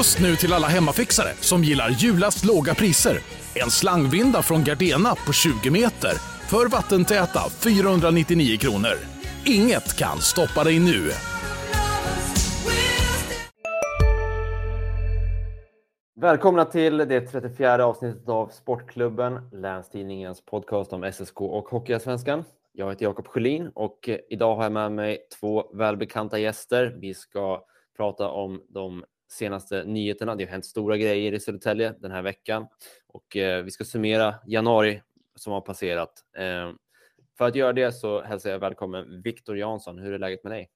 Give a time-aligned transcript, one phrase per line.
[0.00, 3.18] Just nu till alla hemmafixare som gillar julast låga priser.
[3.54, 6.12] En slangvinda från Gardena på 20 meter
[6.50, 8.96] för vattentäta 499 kronor.
[9.46, 11.10] Inget kan stoppa dig nu.
[16.20, 22.44] Välkomna till det 34 avsnittet av Sportklubben, Länstidningens podcast om SSK och Hockeyallsvenskan.
[22.72, 26.96] Jag heter Jakob Sjölin och eh, idag har jag med mig två välbekanta gäster.
[27.00, 27.64] Vi ska
[27.96, 30.34] prata om de senaste nyheterna.
[30.34, 32.66] Det har hänt stora grejer i Södertälje den här veckan
[33.06, 35.02] och eh, vi ska summera januari
[35.34, 36.12] som har passerat.
[36.36, 36.72] Eh,
[37.38, 39.98] för att göra det så hälsar jag välkommen Viktor Jansson.
[39.98, 40.70] Hur är läget med dig?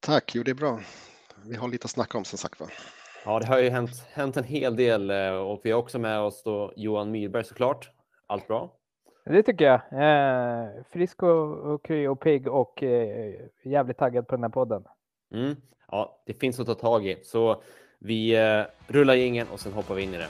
[0.00, 0.80] Tack, jo det är bra.
[1.44, 2.68] Vi har lite att snacka om som sagt var.
[3.24, 6.20] Ja, det har ju hänt, hänt en hel del eh, och vi har också med
[6.20, 7.90] oss då Johan Myrberg såklart.
[8.26, 8.76] Allt bra?
[9.24, 9.80] Det tycker jag.
[9.92, 14.84] Eh, frisk och, och kry och pigg och eh, jävligt taggad på den här podden.
[15.34, 15.56] Mm.
[15.90, 17.20] Ja, det finns att ta tag i.
[17.24, 17.62] Så
[18.02, 20.28] vi eh, rullar ingen och sen hoppar vi in i det.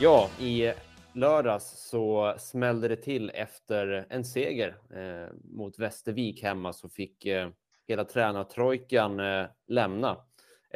[0.00, 0.72] Ja, i
[1.12, 7.48] lördags så smällde det till efter en seger eh, mot Västervik hemma så fick eh,
[7.88, 10.16] hela tränartrojkan eh, lämna.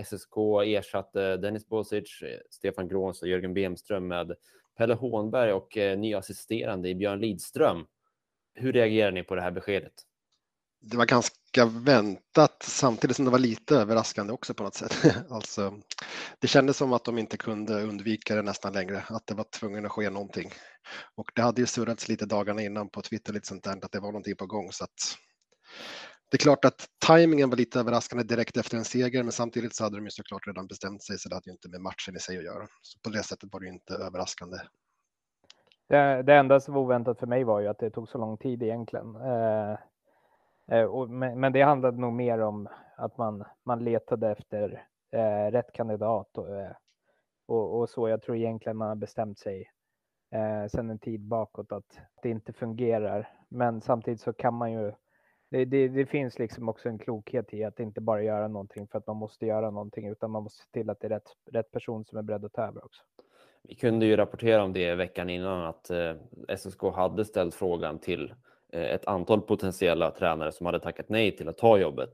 [0.05, 4.37] SSK ersatte Dennis Bosic, Stefan Gråns och Jörgen Bemström med
[4.77, 7.87] Pelle Hånberg och eh, ny assisterande i Björn Lidström.
[8.55, 9.93] Hur reagerar ni på det här beskedet?
[10.83, 14.97] Det var ganska väntat samtidigt som det var lite överraskande också på något sätt.
[15.31, 15.81] alltså,
[16.39, 19.87] det kändes som att de inte kunde undvika det nästan längre, att det var tvungen
[19.87, 20.51] att ske någonting.
[21.15, 24.01] Och det hade ju surrats lite dagarna innan på Twitter lite sånt där, att det
[24.01, 25.17] var någonting på gång så att
[26.31, 29.85] det är klart att tajmingen var lite överraskande direkt efter en seger, men samtidigt så
[29.85, 32.19] hade de ju såklart redan bestämt sig, så det hade ju inte med matchen i
[32.19, 32.67] sig att göra.
[32.83, 34.57] Så på det sättet var det ju inte överraskande.
[35.89, 38.37] Det, det enda som var oväntat för mig var ju att det tog så lång
[38.37, 39.17] tid egentligen.
[39.17, 39.77] Eh,
[40.73, 45.51] eh, och, men, men, det handlade nog mer om att man, man letade efter eh,
[45.51, 46.73] rätt kandidat och, eh,
[47.47, 48.09] och, och, så.
[48.09, 49.71] Jag tror egentligen man har bestämt sig
[50.35, 53.29] eh, sedan en tid bakåt att det inte fungerar.
[53.49, 54.93] Men samtidigt så kan man ju
[55.51, 58.99] det, det, det, finns liksom också en klokhet i att inte bara göra någonting för
[58.99, 61.71] att man måste göra någonting, utan man måste se till att det är rätt, rätt
[61.71, 63.03] person som är beredd att ta över också.
[63.63, 66.15] Vi kunde ju rapportera om det veckan innan att eh,
[66.57, 68.35] SSK hade ställt frågan till
[68.73, 72.11] eh, ett antal potentiella tränare som hade tackat nej till att ta jobbet.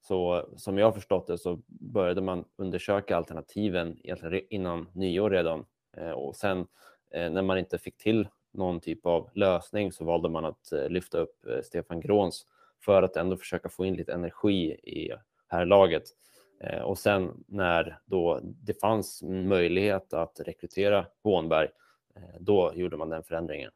[0.00, 3.96] Så som jag har förstått det så började man undersöka alternativen
[4.50, 5.64] innan nyår redan
[5.96, 6.66] eh, och sen
[7.10, 10.88] eh, när man inte fick till någon typ av lösning så valde man att eh,
[10.88, 12.46] lyfta upp eh, Stefan Gråns
[12.84, 15.12] för att ändå försöka få in lite energi i
[15.48, 16.02] här laget.
[16.60, 21.68] Eh, och sen när då det fanns möjlighet att rekrytera Hånberg,
[22.16, 23.70] eh, då gjorde man den förändringen.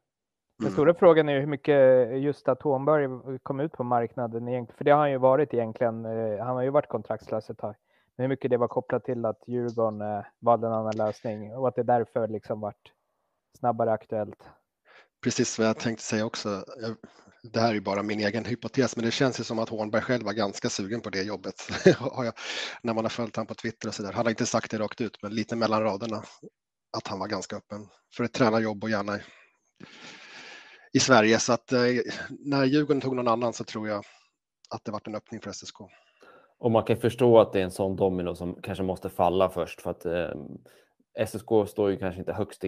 [0.59, 3.07] Den stora frågan är hur mycket just att Hånberg
[3.43, 6.05] kom ut på marknaden egentligen, för det har han ju varit egentligen.
[6.05, 7.75] Eh, han har ju varit kontraktslös ett tag.
[8.15, 11.75] Men hur mycket det var kopplat till att Djurgården valde en annan lösning och att
[11.75, 12.91] det därför liksom vart
[13.59, 14.43] snabbare aktuellt.
[15.23, 16.49] Precis vad jag tänkte säga också
[17.43, 20.01] det här är ju bara min egen hypotes, men det känns ju som att Hornberg
[20.01, 21.55] själv var ganska sugen på det jobbet.
[22.83, 24.13] när man har följt honom på Twitter och så där.
[24.13, 26.23] Han har inte sagt det rakt ut, men lite mellan raderna
[26.97, 29.19] att han var ganska öppen för ett tränarjobb och gärna
[30.93, 31.39] i Sverige.
[31.39, 31.79] Så att eh,
[32.29, 34.03] när Djurgården tog någon annan så tror jag
[34.75, 35.75] att det varit en öppning för SSK.
[36.59, 39.81] Och man kan förstå att det är en sån domino som kanske måste falla först
[39.81, 42.67] för att eh, SSK står ju kanske inte högst i,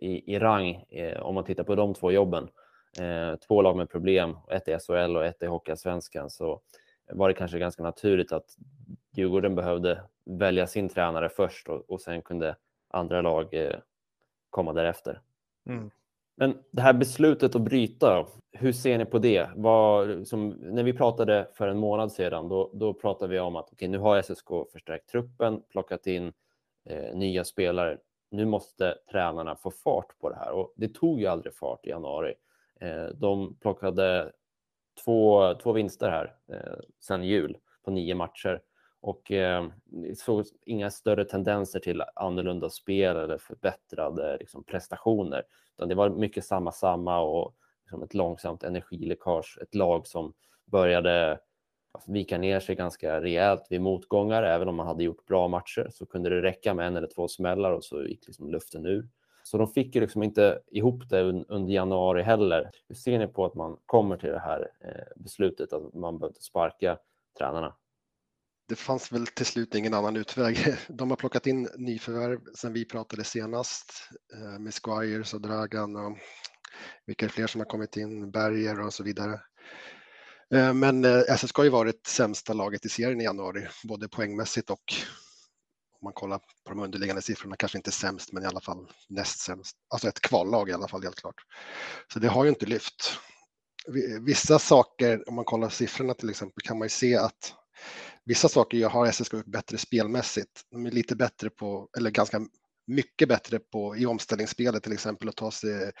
[0.00, 2.50] i, i rang eh, om man tittar på de två jobben eh,
[3.48, 6.60] två lag med problem, ett i SHL och ett i Hockeyallsvenskan, så
[7.12, 8.56] var det kanske ganska naturligt att
[9.12, 12.56] Djurgården behövde välja sin tränare först och, och sen kunde
[12.88, 13.76] andra lag eh,
[14.50, 15.20] komma därefter.
[15.66, 15.90] Mm.
[16.34, 19.48] Men det här beslutet att bryta, hur ser ni på det?
[19.56, 23.72] Var, som, när vi pratade för en månad sedan, då, då pratade vi om att
[23.72, 26.32] okay, nu har SSK förstärkt truppen, plockat in
[26.84, 27.98] eh, nya spelare.
[28.30, 31.90] Nu måste tränarna få fart på det här och det tog ju aldrig fart i
[31.90, 32.34] januari.
[32.80, 34.32] Eh, de plockade
[35.04, 38.62] två, två vinster här eh, sedan jul på nio matcher
[39.00, 39.66] och eh,
[40.16, 45.42] såg inga större tendenser till annorlunda spel eller förbättrade liksom, prestationer.
[45.76, 49.58] Utan det var mycket samma samma och liksom, ett långsamt energiläckage.
[49.62, 50.32] Ett lag som
[50.64, 51.38] började
[52.06, 54.42] vika ner sig ganska rejält vid motgångar.
[54.42, 57.28] Även om man hade gjort bra matcher så kunde det räcka med en eller två
[57.28, 59.08] smällar och så gick liksom luften ur.
[59.50, 62.70] Så de fick ju liksom inte ihop det under januari heller.
[62.88, 66.36] Hur ser ni på att man kommer till det här eh, beslutet att man behöver
[66.40, 66.98] sparka
[67.38, 67.74] tränarna?
[68.68, 70.76] det fanns väl till slut ingen annan utväg.
[70.88, 73.92] De har plockat in nyförvärv sen vi pratade senast
[74.34, 76.18] eh, med Squires och Dragan och
[77.06, 79.40] vilka är fler som har kommit in, Berger och så vidare.
[80.54, 81.04] Eh, men
[81.38, 84.84] SSK har ju varit sämsta laget i serien i januari, både poängmässigt och
[86.00, 89.40] om man kollar på de underliggande siffrorna, kanske inte sämst, men i alla fall näst
[89.40, 89.76] sämst.
[89.88, 91.44] Alltså ett kvallag i alla fall, helt klart.
[92.12, 93.18] Så det har ju inte lyft.
[94.20, 97.54] Vissa saker, om man kollar siffrorna till exempel, kan man ju se att
[98.24, 100.62] vissa saker har SSK gjort bättre spelmässigt.
[100.70, 102.40] De är lite bättre på, eller ganska
[102.86, 105.92] mycket bättre på i omställningsspelet till exempel att ta sig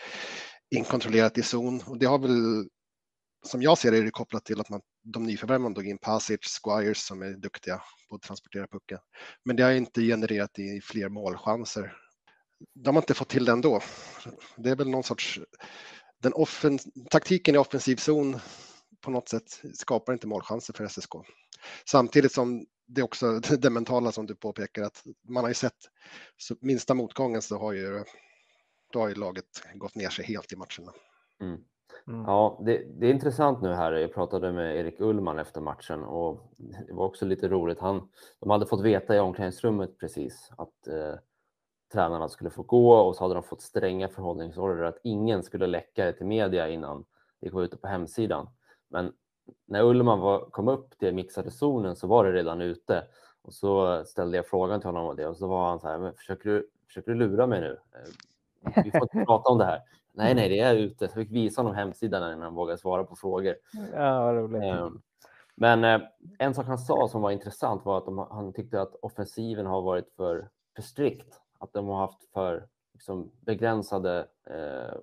[0.74, 1.82] inkontrollerat i zon.
[1.86, 2.68] Och det har väl,
[3.46, 5.98] som jag ser det, är det kopplat till att man, de nyförvärv man tog in,
[5.98, 8.98] Pasic, Squires som är duktiga på att transportera pucken.
[9.44, 11.96] Men det har inte genererat i fler målchanser.
[12.74, 13.80] De har inte fått till det ändå.
[14.56, 15.40] Det är väl någon sorts,
[16.18, 16.78] den offen,
[17.10, 18.40] taktiken i offensiv zon
[19.00, 21.12] på något sätt skapar inte målchanser för SSK.
[21.86, 25.78] Samtidigt som det också det mentala som du påpekar att man har ju sett
[26.36, 28.04] så minsta motgången så har ju,
[28.92, 30.92] då har ju laget gått ner sig helt i matcherna.
[31.40, 31.60] Mm.
[32.06, 32.24] Mm.
[32.26, 33.92] Ja, det, det, är intressant nu här.
[33.92, 37.78] Jag pratade med Erik Ullman efter matchen och det var också lite roligt.
[37.78, 38.08] Han,
[38.40, 41.14] de hade fått veta i omklädningsrummet precis att eh,
[41.92, 46.04] tränarna skulle få gå och så hade de fått stränga förhållningsorder att ingen skulle läcka
[46.04, 47.04] det till media innan
[47.40, 48.48] det gick ut på hemsidan.
[48.88, 49.12] Men
[49.66, 53.04] när Ullman var, kom upp till mixade zonen så var det redan ute
[53.42, 56.12] och så ställde jag frågan till honom om det och så var han så här,
[56.16, 57.78] försöker du, försöker du lura mig nu?
[57.94, 59.80] Eh, vi får inte prata om det här.
[60.12, 61.08] Nej, nej, det är ute.
[61.08, 63.54] Så jag fick visa honom hemsidan innan han vågade svara på frågor.
[63.92, 64.62] Ja, roligt.
[64.62, 65.02] Ehm,
[65.54, 66.00] men eh,
[66.38, 69.82] en sak han sa som var intressant var att de, han tyckte att offensiven har
[69.82, 71.40] varit för, för strikt.
[71.58, 74.98] Att de har haft för liksom, begränsade eh,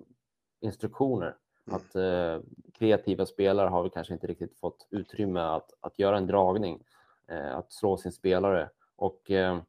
[0.60, 1.36] instruktioner
[1.70, 2.40] att eh,
[2.74, 6.82] kreativa spelare har vi kanske inte riktigt fått utrymme att, att göra en dragning,
[7.28, 8.70] eh, att slå sin spelare.
[8.96, 9.60] Och eh,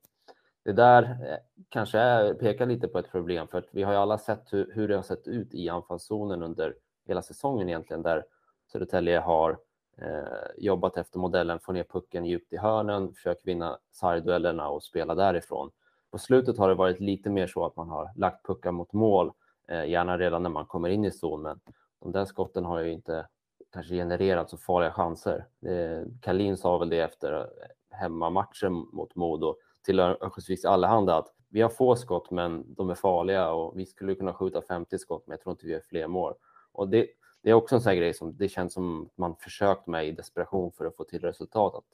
[0.70, 1.38] det där eh,
[1.70, 4.72] kanske är, pekar lite på ett problem för att vi har ju alla sett hur,
[4.74, 6.76] hur det har sett ut i anfallszonen under
[7.08, 8.26] hela säsongen egentligen där
[8.72, 9.58] Södertälje har
[9.98, 15.16] eh, jobbat efter modellen, få ner pucken djupt i hörnen, försöka vinna sargduellerna och spela
[15.16, 15.72] därifrån.
[16.12, 19.32] På slutet har det varit lite mer så att man har lagt puckar mot mål,
[19.68, 21.60] eh, gärna redan när man kommer in i zonen
[22.02, 23.28] de där skotten har ju inte
[23.74, 25.46] kanske genererat så farliga chanser.
[25.66, 27.46] Eh, Kalin sa väl det efter eh,
[27.90, 33.52] hemmamatchen mot Modo till Örnsköldsviks Allehanda att vi har få skott men de är farliga
[33.52, 36.34] och vi skulle kunna skjuta 50 skott men jag tror inte vi har fler mål.
[36.72, 37.08] Och det,
[37.42, 40.72] det är också en sån grej som det känns som man försökt med i desperation
[40.72, 41.76] för att få till resultat.
[41.76, 41.86] Att,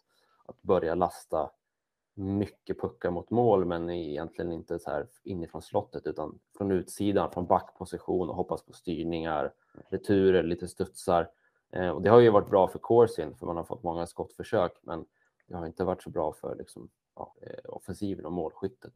[0.45, 1.49] att börja lasta
[2.13, 7.45] mycket puckar mot mål men egentligen inte så här inifrån slottet utan från utsidan, från
[7.45, 9.53] backposition och hoppas på styrningar,
[9.89, 11.29] returer, lite studsar.
[11.71, 14.71] Eh, och det har ju varit bra för Corsin för man har fått många skottförsök
[14.81, 15.05] men
[15.47, 18.94] det har inte varit så bra för liksom, ja, eh, offensiven och målskyttet.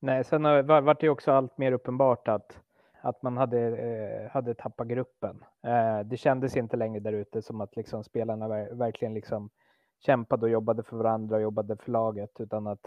[0.00, 2.60] Nej, sen har var, varit det också allt mer uppenbart att,
[3.00, 5.44] att man hade, eh, hade tappat gruppen.
[5.62, 9.50] Eh, det kändes inte längre där ute som att liksom spelarna verkligen liksom
[9.98, 12.86] kämpade och jobbade för varandra och jobbade för laget, utan att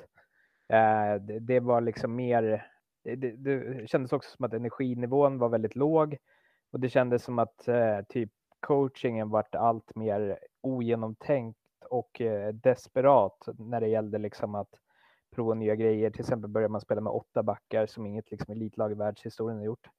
[0.68, 2.68] eh, det, det, var liksom mer.
[3.04, 6.18] Det, det, kändes också som att energinivån var väldigt låg
[6.72, 11.60] och det kändes som att eh, typ coachingen vart allt mer ogenomtänkt
[11.90, 14.70] och eh, desperat när det gällde liksom att
[15.36, 16.10] prova nya grejer.
[16.10, 19.66] Till exempel började man spela med åtta backar som inget liksom elitlag i världshistorien har
[19.66, 19.90] gjort.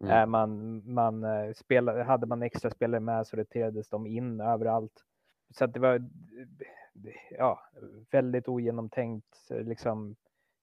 [0.00, 0.30] Mm.
[0.30, 5.04] Man, man eh, spelade, hade man extra spelare med så roterades de in överallt.
[5.50, 6.08] Så att det var
[7.30, 7.60] ja,
[8.10, 10.16] väldigt ogenomtänkt, liksom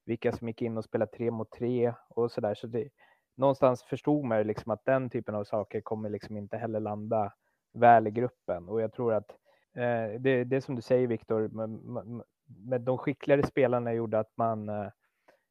[0.05, 2.53] vilka som gick in och spelade tre mot tre och så där.
[2.53, 2.89] Så det,
[3.35, 7.33] någonstans förstod man liksom att den typen av saker kommer liksom inte heller landa
[7.73, 9.37] väl i gruppen och jag tror att
[9.75, 14.87] eh, det, det som du säger Viktor, med, de skickligare spelarna gjorde att man eh,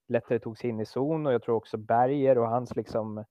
[0.08, 3.24] lättare tog sig in i zon och jag tror också Berger och hans liksom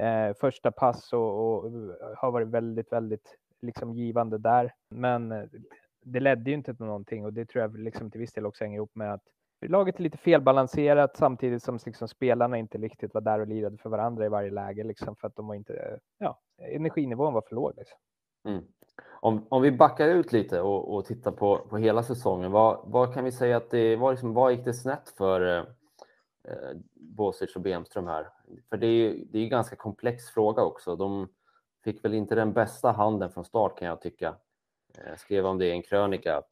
[0.00, 1.70] eh, första pass och, och,
[2.16, 4.74] har varit väldigt, väldigt liksom givande där.
[4.90, 5.44] Men eh,
[6.04, 8.64] det ledde ju inte till någonting och det tror jag liksom till viss del också
[8.64, 9.22] hänger ihop med att
[9.68, 13.90] laget är lite felbalanserat samtidigt som liksom spelarna inte riktigt var där och lirade för
[13.90, 17.54] varandra i varje läge liksom för att de var inte, eh, ja, energinivån var för
[17.54, 17.72] låg.
[17.76, 17.98] Liksom.
[18.44, 18.64] Mm.
[19.24, 23.14] Om, om vi backar ut lite och, och tittar på, på hela säsongen, vad, vad
[23.14, 25.64] kan vi säga att det var, liksom, vad gick det snett för eh,
[26.52, 28.28] eh Bosic och Bemström här?
[28.70, 30.96] För det är ju det är en ganska komplex fråga också.
[30.96, 31.28] De,
[31.84, 34.34] fick väl inte den bästa handen från start kan jag tycka.
[35.06, 36.48] Jag skrev om det i en krönika att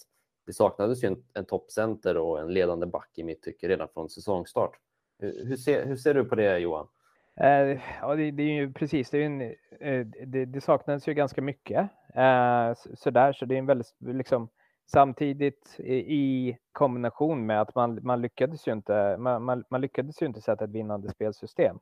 [0.46, 4.08] det saknades ju en, en toppcenter och en ledande back i mitt tycke redan från
[4.08, 4.78] säsongstart.
[5.18, 6.86] Hur, hur, ser, hur ser du på det Johan?
[7.40, 9.40] Eh, ja, det, det, är ju precis, det, är en,
[9.80, 11.90] eh, det, det saknades ju ganska mycket.
[12.14, 14.48] Eh, så där, så det är en väldigt liksom,
[14.92, 20.26] Samtidigt i kombination med att man, man lyckades ju inte, man, man, man lyckades ju
[20.26, 21.78] inte sätta ett vinnande spelsystem.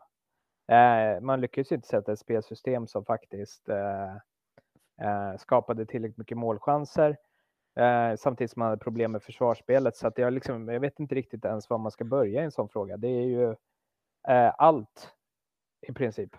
[0.73, 4.14] Eh, man lyckades ju inte sätta ett spelsystem som faktiskt eh,
[5.00, 7.17] eh, skapade tillräckligt mycket målchanser.
[7.76, 9.97] Eh, samtidigt som man hade problem med försvarsspelet.
[9.97, 12.52] Så att jag, liksom, jag vet inte riktigt ens var man ska börja i en
[12.52, 12.97] sån fråga.
[12.97, 13.50] Det är ju
[14.28, 15.14] eh, allt
[15.88, 16.30] i princip.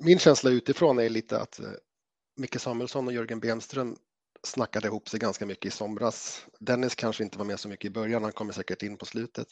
[0.00, 1.70] Min känsla utifrån är lite att eh,
[2.36, 3.96] Micke Samuelsson och Jörgen Bemström
[4.46, 6.46] snackade ihop sig ganska mycket i somras.
[6.60, 9.46] Dennis kanske inte var med så mycket i början, han kommer säkert in på slutet.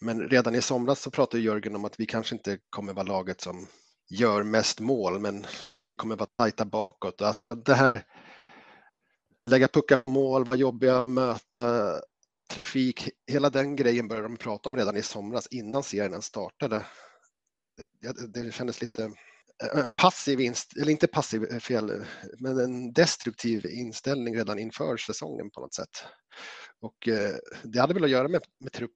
[0.00, 3.40] Men redan i somras så pratade Jörgen om att vi kanske inte kommer vara laget
[3.40, 3.66] som
[4.10, 5.46] gör mest mål, men
[5.96, 7.22] kommer vara tajta bakåt.
[7.64, 8.04] Det här
[9.50, 12.00] lägga puckar på mål, vara jobbiga, möta
[12.50, 13.08] trafik.
[13.26, 16.86] Hela den grejen började de prata om redan i somras innan serien startade.
[18.28, 19.02] Det kändes lite
[19.74, 22.04] eh, passiv, inställning, eller inte passiv eh, fel,
[22.38, 26.04] men en destruktiv inställning redan inför säsongen på något sätt.
[26.80, 28.90] Och eh, det hade väl att göra med, med trupp.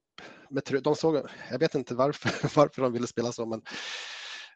[0.49, 0.83] Med trupp.
[0.83, 3.61] de såg, jag vet inte varför, varför de ville spela så, men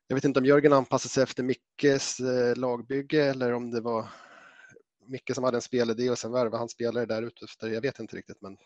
[0.08, 2.18] jag vet inte om Jörgen anpassade sig efter Mickes
[2.56, 4.08] lagbygge eller om det var
[5.08, 7.68] Micke som hade en spelidé och sen värvade han spelare där ute efter.
[7.68, 8.58] Jag vet inte riktigt, men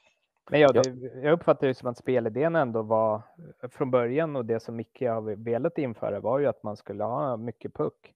[0.49, 0.89] men ja, det,
[1.23, 3.21] jag uppfattar det som att spelidén ändå var
[3.69, 7.37] från början och det som Micke har velat införa var ju att man skulle ha
[7.37, 8.13] mycket puck.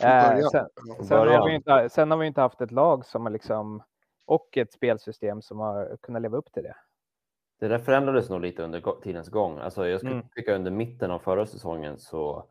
[0.00, 0.66] Eh, sen,
[1.04, 3.82] sen, har vi inte, sen har vi inte haft ett lag som har liksom
[4.26, 6.76] och ett spelsystem som har kunnat leva upp till det.
[7.60, 9.58] Det där förändrades nog lite under tidens gång.
[9.58, 10.28] Alltså jag skulle mm.
[10.34, 12.44] tycka under mitten av förra säsongen så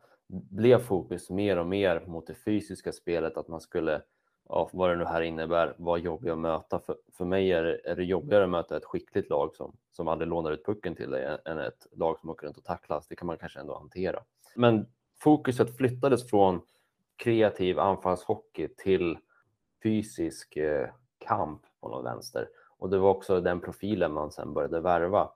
[0.50, 4.02] blev fokus mer och mer mot det fysiska spelet, att man skulle
[4.48, 6.80] ja, vad det nu här innebär, var jobbig att möta.
[6.80, 10.08] För, för mig är det, är det jobbigare att möta ett skickligt lag som, som
[10.08, 13.08] aldrig lånar ut pucken till dig än ett lag som åker runt och tacklas.
[13.08, 14.22] Det kan man kanske ändå hantera.
[14.56, 14.86] Men
[15.20, 16.60] fokuset flyttades från
[17.16, 19.18] kreativ anfallshockey till
[19.82, 22.48] fysisk eh, kamp på något vänster.
[22.78, 25.30] Och det var också den profilen man sen började värva.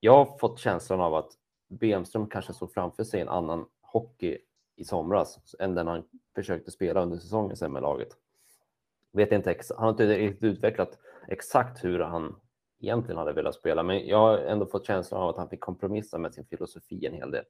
[0.00, 1.30] Jag har fått känslan av att
[1.68, 4.38] Bemström kanske såg framför sig en annan hockey
[4.76, 6.04] i somras än den han
[6.34, 8.08] försökte spela under säsongen sen med laget
[9.12, 12.36] vet inte, han har inte riktigt utvecklat exakt hur han
[12.80, 16.18] egentligen hade velat spela, men jag har ändå fått känslan av att han fick kompromissa
[16.18, 17.44] med sin filosofi en hel del.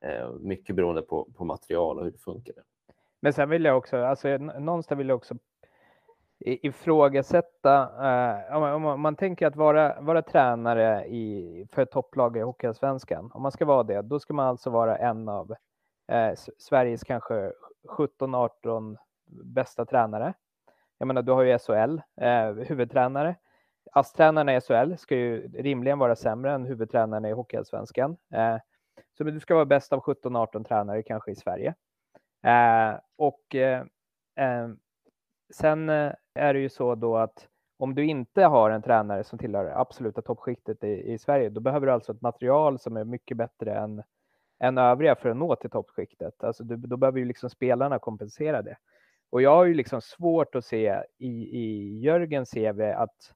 [0.00, 2.54] Eh, mycket beroende på, på material och hur det funkar.
[3.20, 5.34] Men sen vill jag också, alltså någonstans vill jag också
[6.44, 12.36] ifrågasätta, eh, om, man, om man tänker att vara, vara tränare i, för ett topplag
[12.36, 15.54] i Hockeyallsvenskan, om man ska vara det, då ska man alltså vara en av
[16.08, 17.52] eh, Sveriges kanske
[17.88, 18.96] 17-18
[19.44, 20.34] bästa tränare.
[21.02, 23.36] Jag menar, du har ju SHL, eh, huvudtränare.
[23.92, 28.16] ASS-tränarna i SHL ska ju rimligen vara sämre än huvudtränarna i Hockeyallsvenskan.
[28.34, 28.56] Eh,
[29.18, 31.74] så du ska vara bäst av 17-18 tränare kanske i Sverige.
[32.46, 33.80] Eh, och eh,
[34.36, 34.68] eh,
[35.54, 39.38] sen eh, är det ju så då att om du inte har en tränare som
[39.38, 43.36] tillhör absoluta toppskiktet i, i Sverige, då behöver du alltså ett material som är mycket
[43.36, 44.02] bättre än,
[44.60, 46.44] än övriga för att nå till toppskiktet.
[46.44, 48.76] Alltså du, då behöver ju liksom spelarna kompensera det.
[49.32, 53.34] Och jag har ju liksom svårt att se i, i Jörgens CV att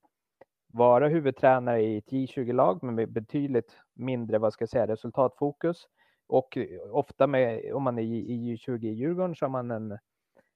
[0.72, 5.88] vara huvudtränare i ett J20-lag med betydligt mindre, vad ska jag säga, resultatfokus.
[6.26, 6.58] Och
[6.90, 9.98] ofta med, om man är i J20 i Djurgården så har man en,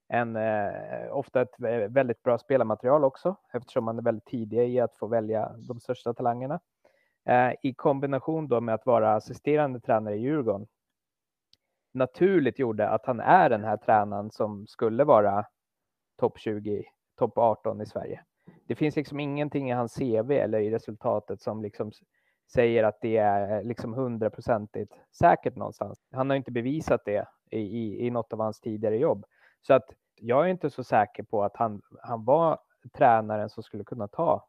[0.09, 1.55] en eh, ofta ett
[1.89, 6.15] väldigt bra spelarmaterial också, eftersom man är väldigt tidig i att få välja de största
[6.15, 6.61] talangerna.
[7.29, 10.67] Eh, I kombination då med att vara assisterande tränare i Djurgården
[11.93, 15.45] naturligt gjorde att han är den här tränaren som skulle vara
[16.19, 16.85] topp 20,
[17.19, 18.25] topp 18 i Sverige.
[18.67, 21.93] Det finns liksom ingenting i hans CV eller i resultatet som liksom
[22.53, 25.99] säger att det är eh, liksom hundraprocentigt säkert någonstans.
[26.13, 29.25] Han har inte bevisat det i, i, i något av hans tidigare jobb.
[29.63, 32.59] Så att jag är inte så säker på att han, han var
[32.93, 34.49] tränaren som skulle kunna ta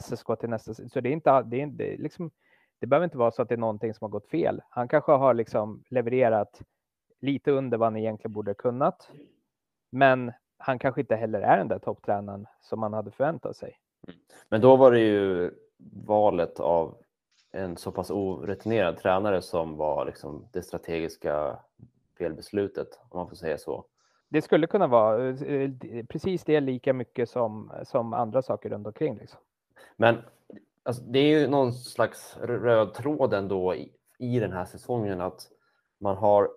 [0.00, 0.74] SSK till nästa.
[0.74, 2.30] Så det är inte, det är inte liksom,
[2.80, 4.62] det behöver inte vara så att det är någonting som har gått fel.
[4.70, 6.62] Han kanske har liksom levererat
[7.20, 9.10] lite under vad han egentligen borde kunnat.
[9.90, 13.78] Men han kanske inte heller är den där topptränaren som man hade förväntat sig.
[14.08, 14.20] Mm.
[14.48, 15.50] Men då var det ju
[16.06, 16.96] valet av
[17.52, 21.58] en så pass orutinerad tränare som var liksom det strategiska
[22.18, 23.84] felbeslutet, om man får säga så.
[24.28, 25.36] Det skulle kunna vara
[26.08, 29.16] precis det lika mycket som, som andra saker runt omkring.
[29.16, 29.40] Liksom.
[29.96, 30.16] Men
[30.82, 35.48] alltså, det är ju någon slags röd tråd ändå i, i den här säsongen att
[36.00, 36.50] man har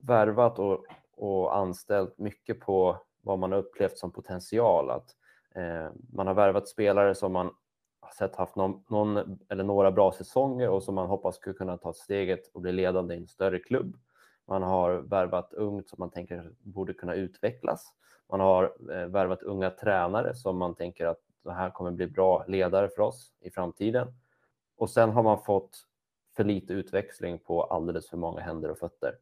[0.00, 0.84] värvat och,
[1.16, 4.90] och anställt mycket på vad man har upplevt som potential.
[4.90, 5.16] Att,
[5.54, 7.54] eh, man har värvat spelare som man
[8.00, 11.76] har sett haft någon, någon, eller några bra säsonger och som man hoppas skulle kunna
[11.76, 13.96] ta steget och bli ledande i en större klubb.
[14.46, 17.94] Man har värvat ungt som man tänker borde kunna utvecklas.
[18.28, 22.44] Man har eh, värvat unga tränare som man tänker att det här kommer bli bra
[22.48, 24.08] ledare för oss i framtiden.
[24.76, 25.86] Och sen har man fått
[26.36, 29.14] för lite utväxling på alldeles för många händer och fötter.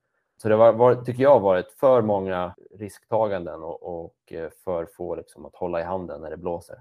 [0.43, 5.15] Så det har, var, tycker jag, varit för många risktaganden och, och eh, för få
[5.15, 6.77] liksom, att hålla i handen när det blåser.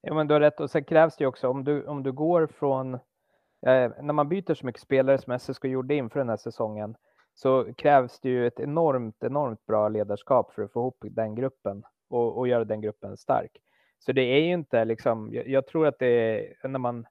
[0.00, 0.60] Ja, men du har rätt.
[0.60, 4.28] Och sen krävs det ju också om du, om du går från eh, när man
[4.28, 6.96] byter så mycket spelare som SSK gjorde inför den här säsongen
[7.34, 11.82] så krävs det ju ett enormt, enormt bra ledarskap för att få ihop den gruppen
[12.10, 13.50] och, och göra den gruppen stark.
[13.98, 17.06] Så det är ju inte liksom, jag, jag tror att det är när man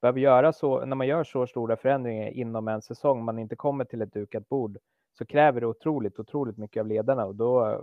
[0.00, 3.84] behöver göra så, när man gör så stora förändringar inom en säsong, man inte kommer
[3.84, 4.78] till ett dukat bord,
[5.18, 7.82] så kräver det otroligt, otroligt mycket av ledarna och då,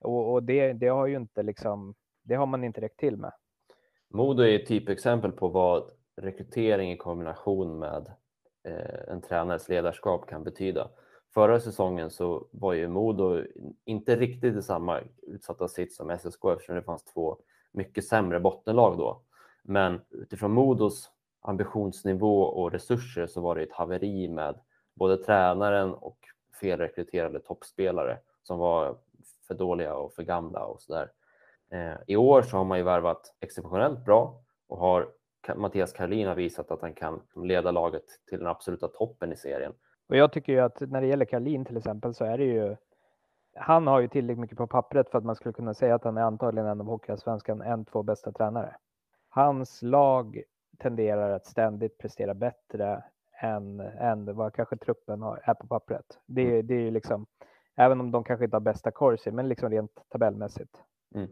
[0.00, 3.32] och, och det, det har ju inte liksom, det har man inte räckt till med.
[4.08, 8.12] Modo är ett typexempel på vad rekrytering i kombination med
[8.64, 10.90] eh, en tränares ledarskap kan betyda.
[11.34, 13.42] Förra säsongen så var ju Modo
[13.84, 17.38] inte riktigt i samma utsatta sitt som SSK eftersom det fanns två
[17.72, 19.22] mycket sämre bottenlag då.
[19.62, 21.10] Men utifrån Modos
[21.40, 24.60] ambitionsnivå och resurser så var det ett haveri med
[24.94, 26.18] både tränaren och
[26.52, 28.96] felrekryterade toppspelare som var
[29.46, 31.10] för dåliga och för gamla och sådär.
[31.70, 35.08] Eh, I år så har man ju värvat exceptionellt bra och har
[35.56, 39.72] Mattias Karlin har visat att han kan leda laget till den absoluta toppen i serien.
[40.08, 42.76] Och jag tycker ju att när det gäller Karlin till exempel så är det ju
[43.54, 46.16] han har ju tillräckligt mycket på pappret för att man skulle kunna säga att han
[46.16, 48.76] är antagligen en av Hockeyallsvenskan en, två bästa tränare.
[49.28, 50.42] Hans lag
[50.78, 53.04] tenderar att ständigt prestera bättre
[53.40, 56.18] än, än vad kanske truppen har, är på pappret.
[56.26, 56.66] Det, mm.
[56.66, 57.26] det är ju liksom,
[57.76, 60.82] även om de kanske inte har bästa corsi, men liksom rent tabellmässigt.
[61.14, 61.28] Mm.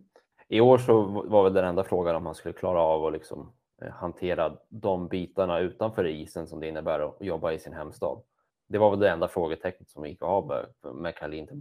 [0.48, 3.52] I år så var väl den enda frågan om man skulle klara av att liksom
[3.82, 8.22] eh, hantera de bitarna utanför isen som det innebär att jobba i sin hemstad.
[8.68, 11.60] Det var väl det enda frågetecknet som gick av med Karlin till.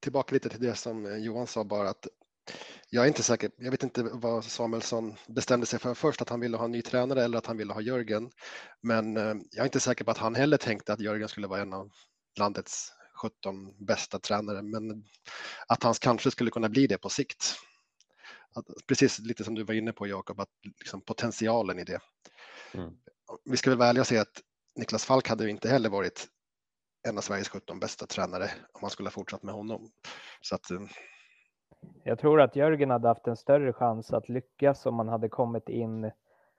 [0.00, 2.06] Tillbaka lite till det som eh, Johan sa bara att
[2.90, 3.50] jag är inte säker.
[3.56, 6.82] Jag vet inte vad Samuelsson bestämde sig för först, att han ville ha en ny
[6.82, 8.30] tränare eller att han ville ha Jörgen.
[8.80, 11.60] Men eh, jag är inte säker på att han heller tänkte att Jörgen skulle vara
[11.60, 11.90] en av
[12.38, 15.04] landets 17 bästa tränare, men
[15.68, 17.54] att han kanske skulle kunna bli det på sikt.
[18.54, 22.00] Att, precis lite som du var inne på Jakob, att liksom potentialen i det.
[22.74, 22.90] Mm.
[23.44, 24.42] Vi ska väl vara ärliga och säga att
[24.76, 26.28] Niklas Falk hade inte heller varit
[27.08, 29.90] en av Sveriges 17 bästa tränare om man skulle ha fortsatt med honom.
[30.40, 30.80] Så att, eh,
[32.02, 35.68] jag tror att Jörgen hade haft en större chans att lyckas om man hade kommit
[35.68, 36.10] in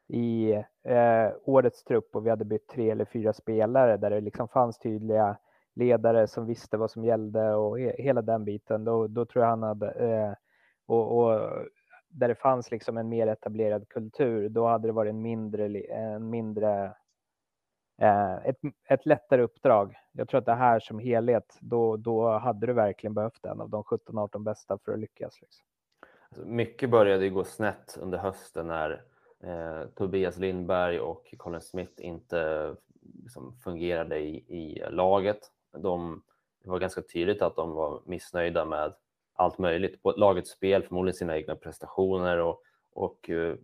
[0.08, 0.52] i
[0.84, 4.80] eh, årets trupp och vi hade bytt tre eller fyra spelare där det liksom fanns
[4.80, 5.38] tydliga
[5.76, 8.84] ledare som visste vad som gällde och he hela den biten.
[8.84, 10.34] Då, då tror jag han hade eh,
[10.86, 11.42] och, och,
[12.10, 14.50] där det fanns liksom en mer etablerad kultur.
[14.50, 16.94] Då hade det varit en mindre, en mindre
[17.98, 18.58] Eh, ett,
[18.90, 19.96] ett lättare uppdrag.
[20.12, 23.70] Jag tror att det här som helhet, då, då hade du verkligen behövt en av
[23.70, 25.42] de 17-18 bästa för att lyckas.
[25.42, 25.66] Liksom.
[26.30, 29.04] Alltså, mycket började ju gå snett under hösten när
[29.44, 32.76] eh, Tobias Lindberg och Colin Smith inte
[33.24, 35.40] liksom, fungerade i, i laget.
[35.78, 36.24] De,
[36.64, 38.94] det var ganska tydligt att de var missnöjda med
[39.34, 43.56] allt möjligt, på lagets spel, förmodligen sina egna prestationer och, och eh,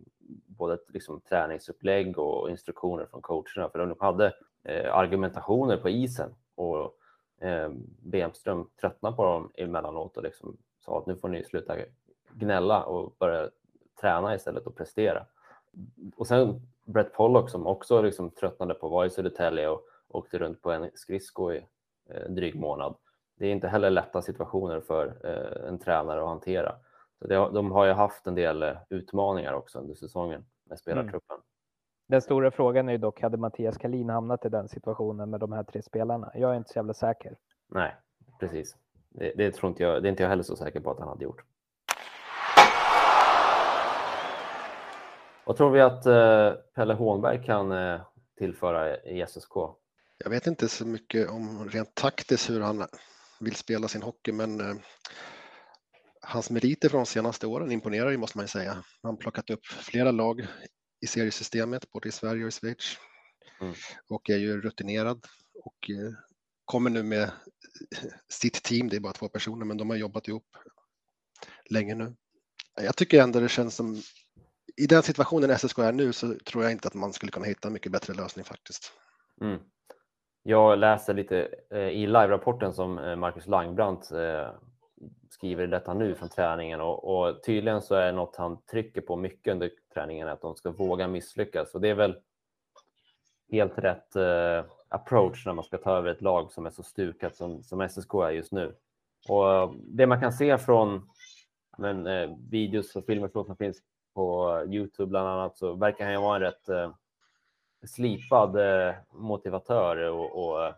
[0.46, 3.68] både liksom, träningsupplägg och instruktioner från coacherna.
[3.68, 4.32] För de hade
[4.64, 6.96] eh, argumentationer på isen och
[7.40, 7.70] eh,
[8.02, 11.76] Bemström tröttnade på dem emellanåt och liksom sa att nu får ni sluta
[12.32, 13.50] gnälla och börja
[14.00, 15.26] träna istället och prestera.
[16.16, 20.38] Och sen Brett Pollock som också liksom tröttnade på att vara i Södertälje och åkte
[20.38, 21.66] runt på en skridsko i
[22.08, 22.94] eh, en dryg månad.
[23.38, 26.74] Det är inte heller lätta situationer för eh, en tränare att hantera.
[27.22, 31.36] Så det, de har ju haft en del eh, utmaningar också under säsongen med spelartruppen.
[31.36, 31.42] Mm.
[32.08, 35.52] Den stora frågan är ju dock, hade Mattias Kalin hamnat i den situationen med de
[35.52, 36.30] här tre spelarna?
[36.34, 37.36] Jag är inte så jävla säker.
[37.68, 37.96] Nej,
[38.40, 38.76] precis.
[39.08, 41.08] Det, det tror inte jag, det är inte jag heller så säker på att han
[41.08, 41.42] hade gjort.
[45.44, 48.00] Vad tror vi att eh, Pelle Hånberg kan eh,
[48.38, 49.52] tillföra i SSK?
[50.18, 52.86] Jag vet inte så mycket om rent taktiskt hur han
[53.40, 54.76] vill spela sin hockey, men eh,
[56.22, 58.72] hans meriter från de senaste åren imponerar ju måste man ju säga.
[58.72, 60.46] Han har plockat upp flera lag
[61.00, 62.98] i seriesystemet, både i Sverige och i Schweiz.
[63.60, 63.74] Mm.
[64.08, 65.26] Och är ju rutinerad
[65.64, 66.12] och eh,
[66.64, 67.30] kommer nu med
[68.28, 70.56] sitt team, det är bara två personer, men de har jobbat ihop
[71.70, 72.14] länge nu.
[72.82, 74.02] Jag tycker ändå det känns som,
[74.76, 77.68] i den situationen SSK är nu så tror jag inte att man skulle kunna hitta
[77.68, 78.92] en mycket bättre lösning faktiskt.
[79.40, 79.60] Mm.
[80.42, 84.10] Jag läser lite eh, i live-rapporten som eh, Marcus Langbrandt
[85.30, 89.52] skriver detta nu från träningen och, och, tydligen så är något han trycker på mycket
[89.52, 92.16] under träningen att de ska våga misslyckas och det är väl
[93.50, 97.36] helt rätt eh, approach när man ska ta över ett lag som är så stukat
[97.36, 98.74] som, som SSK är just nu.
[99.28, 101.08] Och eh, det man kan se från
[101.78, 103.82] men, eh, videos och filmer som finns
[104.14, 106.92] på Youtube bland annat så verkar han ju vara en rätt eh,
[107.86, 110.74] slipad eh, motivatör och, och eh,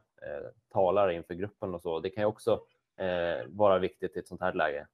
[0.72, 2.00] talare inför gruppen och så.
[2.00, 2.60] Det kan ju också
[2.96, 4.86] Eh, vara viktigt i ett sånt här läge.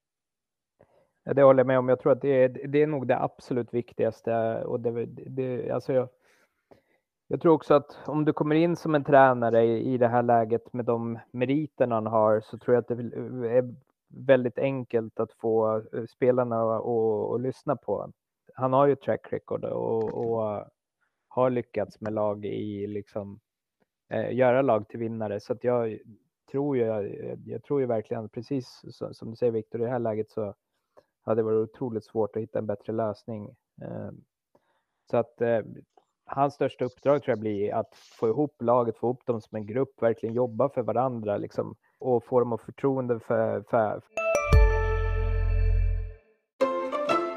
[1.24, 1.88] Det håller jag med om.
[1.88, 4.64] Jag tror att det är, det är nog det absolut viktigaste.
[4.64, 6.08] Och det, det, alltså jag,
[7.26, 10.22] jag tror också att om du kommer in som en tränare i, i det här
[10.22, 13.74] läget med de meriterna han har så tror jag att det eh, är
[14.08, 18.12] väldigt enkelt att få eh, spelarna att lyssna på.
[18.54, 20.64] Han har ju track record och, och
[21.28, 23.40] har lyckats med lag i liksom
[24.08, 25.98] eh, göra lag till vinnare så att jag
[26.50, 29.98] tror ju, jag, jag tror ju verkligen precis som, du säger Viktor i det här
[29.98, 30.54] läget så
[31.22, 33.56] hade det varit otroligt svårt att hitta en bättre lösning.
[33.82, 34.24] Ehm,
[35.10, 35.60] så att eh,
[36.26, 39.66] hans största uppdrag tror jag blir att få ihop laget, få ihop dem som en
[39.66, 44.02] grupp, verkligen jobba för varandra liksom, och få dem att förtroende för, för...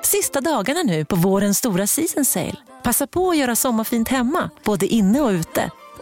[0.03, 2.57] Sista dagarna nu på vårens stora season sale.
[2.83, 5.71] Passa på att göra sommarfint hemma, både inne och ute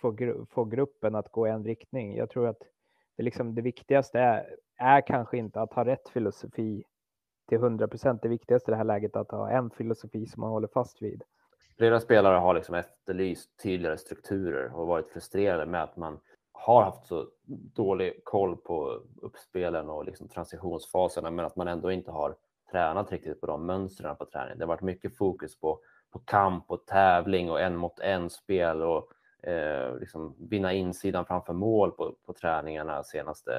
[0.00, 2.16] få, gru få gruppen att gå i en riktning.
[2.16, 2.62] Jag tror att
[3.16, 6.84] det, liksom, det viktigaste är, är kanske inte att ha rätt filosofi
[7.48, 8.22] till 100 procent.
[8.22, 11.02] Det viktigaste i det här läget är att ha en filosofi som man håller fast
[11.02, 11.22] vid.
[11.76, 16.20] Flera spelare har liksom efterlyst tydligare strukturer och varit frustrerade med att man
[16.52, 17.26] har haft så
[17.74, 22.36] dålig koll på uppspelen och liksom transitionsfaserna, men att man ändå inte har
[22.70, 24.58] tränat riktigt på de mönstren på träning.
[24.58, 25.80] Det har varit mycket fokus på,
[26.12, 29.10] på kamp och tävling och en mot en spel och
[29.42, 33.52] eh, liksom vinna insidan framför mål på, på träningarna senaste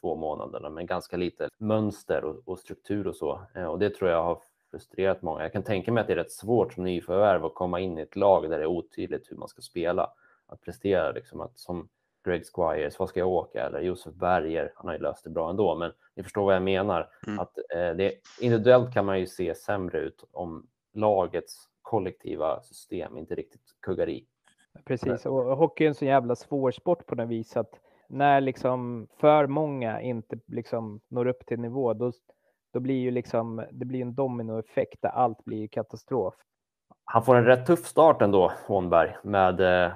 [0.00, 3.40] två månaderna, men ganska lite mönster och, och struktur och så.
[3.54, 4.38] Eh, och det tror jag har
[4.70, 5.42] frustrerat många.
[5.42, 8.02] Jag kan tänka mig att det är rätt svårt som nyförvärv att komma in i
[8.02, 10.10] ett lag där det är otydligt hur man ska spela,
[10.46, 11.88] att prestera liksom att som
[12.24, 13.66] Greg Squires, vad ska jag åka?
[13.66, 16.62] Eller Josef Berger, han har ju löst det bra ändå, men ni förstår vad jag
[16.62, 17.10] menar.
[17.26, 17.38] Mm.
[17.38, 23.34] Att eh, det, individuellt kan man ju se sämre ut om lagets kollektiva system inte
[23.34, 24.26] riktigt kuggar i.
[24.86, 29.08] Precis, och hockey är en så jävla svår sport på något vis att när liksom
[29.16, 32.12] för många inte liksom når upp till nivå, då,
[32.72, 36.34] då blir ju liksom, det blir en dominoeffekt där allt blir katastrof.
[37.04, 39.92] Han får en rätt tuff start ändå, Hånberg, med eh,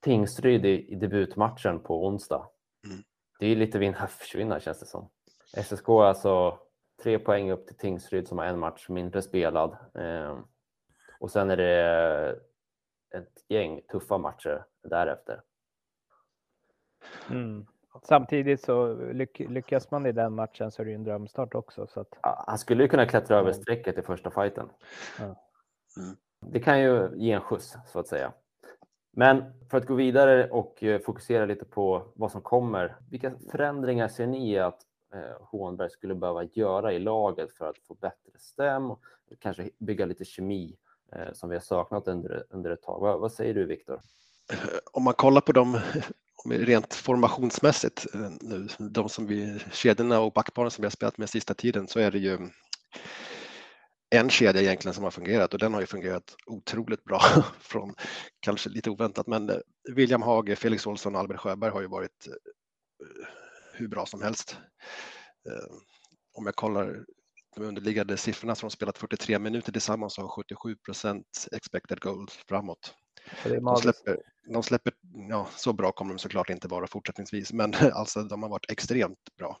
[0.00, 2.48] Tingsryd i, i debutmatchen på onsdag.
[2.86, 3.02] Mm.
[3.38, 5.10] Det är lite vinna försvinna känns det som.
[5.56, 6.58] SSK alltså
[7.02, 9.76] tre poäng upp till Tingsryd som har en match mindre spelad.
[9.94, 10.38] Eh,
[11.20, 12.36] och sen är det
[13.14, 15.42] ett gäng tuffa matcher därefter.
[17.30, 17.66] Mm.
[18.02, 21.86] Samtidigt så lyck lyckas man i den matchen så är det ju en drömstart också.
[21.86, 22.18] Så att...
[22.22, 24.68] Han skulle ju kunna klättra över strecket i första fighten.
[25.20, 25.34] Mm.
[26.40, 28.32] Det kan ju ge en skjuts så att säga.
[29.12, 32.96] Men för att gå vidare och eh, fokusera lite på vad som kommer.
[33.10, 34.80] Vilka förändringar ser ni att
[35.14, 39.02] eh, Hånberg skulle behöva göra i laget för att få bättre stäm och
[39.38, 40.76] kanske bygga lite kemi
[41.16, 43.00] Eh, som vi har saknat under, under ett tag?
[43.00, 44.00] Vad, vad säger du Viktor?
[44.52, 44.58] Eh,
[44.92, 45.80] om man kollar på dem
[46.50, 51.30] rent formationsmässigt eh, nu, de som vi, kedjorna och backparen som vi har spelat med
[51.30, 52.38] sista tiden så är det ju
[54.10, 57.20] en kedja egentligen som har fungerat och den har ju fungerat otroligt bra
[57.60, 57.94] från
[58.40, 59.50] kanske lite oväntat men
[59.94, 62.28] William Hage, Felix Olsson och Albert Sjöberg har ju varit
[63.72, 64.56] hur bra som helst.
[66.32, 67.04] Om jag kollar
[67.56, 72.32] de underliggande siffrorna som de spelat 43 minuter tillsammans och har 77 procent expected goals
[72.48, 72.94] framåt.
[73.44, 74.18] De släpper,
[74.52, 74.92] de släpper,
[75.28, 79.18] ja, så bra kommer de såklart inte vara fortsättningsvis, men alltså de har varit extremt
[79.38, 79.58] bra.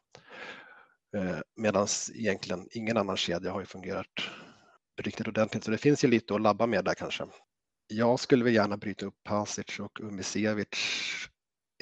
[1.16, 4.06] Eh, Medan egentligen ingen annan kedja har ju fungerat
[5.02, 7.26] riktigt ordentligt, så det finns ju lite att labba med där kanske.
[7.86, 10.68] Jag skulle väl gärna bryta upp Pasic och Umisevic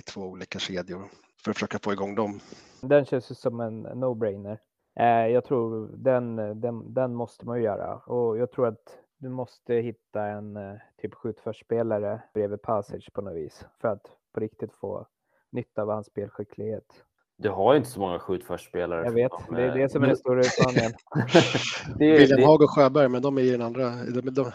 [0.01, 1.09] i två olika kedjor
[1.45, 2.41] för att försöka få igång dem.
[2.81, 4.59] Den känns ju som en no-brainer.
[4.99, 9.29] Eh, jag tror den, den, den måste man ju göra och jag tror att du
[9.29, 14.03] måste hitta en eh, typ skjutförspelare bredvid Passage på något vis för att
[14.35, 15.07] på riktigt få
[15.53, 17.05] nytta av hans spelskicklighet.
[17.37, 19.05] Du har ju inte så många skjutförspelare.
[19.05, 20.93] Jag vet, det är det som är den stora utmaningen.
[21.99, 23.91] William Hag och Sjöberg, men de är i den andra,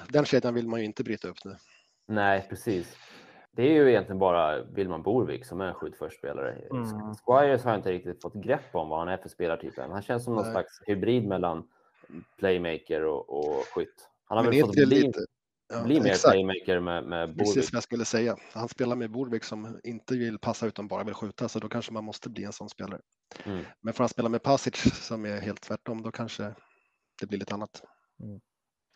[0.10, 1.56] den kedjan vill man ju inte bryta upp nu.
[2.08, 2.98] Nej, precis.
[3.56, 6.52] Det är ju egentligen bara Wilman Borvik som är en skjutförspelare.
[6.72, 7.14] Mm.
[7.16, 9.92] Squires har inte riktigt fått grepp om vad han är för spelartyp än.
[9.92, 10.54] Han känns som någon Nej.
[10.54, 11.68] slags hybrid mellan
[12.38, 14.10] playmaker och, och skytt.
[14.26, 14.86] Han har Men väl fått bli...
[14.86, 15.20] lite,
[15.74, 16.32] ja, bli mer exakt.
[16.32, 17.56] playmaker med, med Borvik.
[17.56, 18.38] Precis vad jag skulle säga.
[18.54, 21.94] Han spelar med Borvik som inte vill passa utan bara vill skjuta, så då kanske
[21.94, 23.02] man måste bli en sån spelare.
[23.44, 23.64] Mm.
[23.82, 24.76] Men får han spela med Pasic
[25.08, 26.56] som är helt tvärtom, då kanske
[27.22, 27.84] det blir lite annat.
[28.24, 28.40] Mm.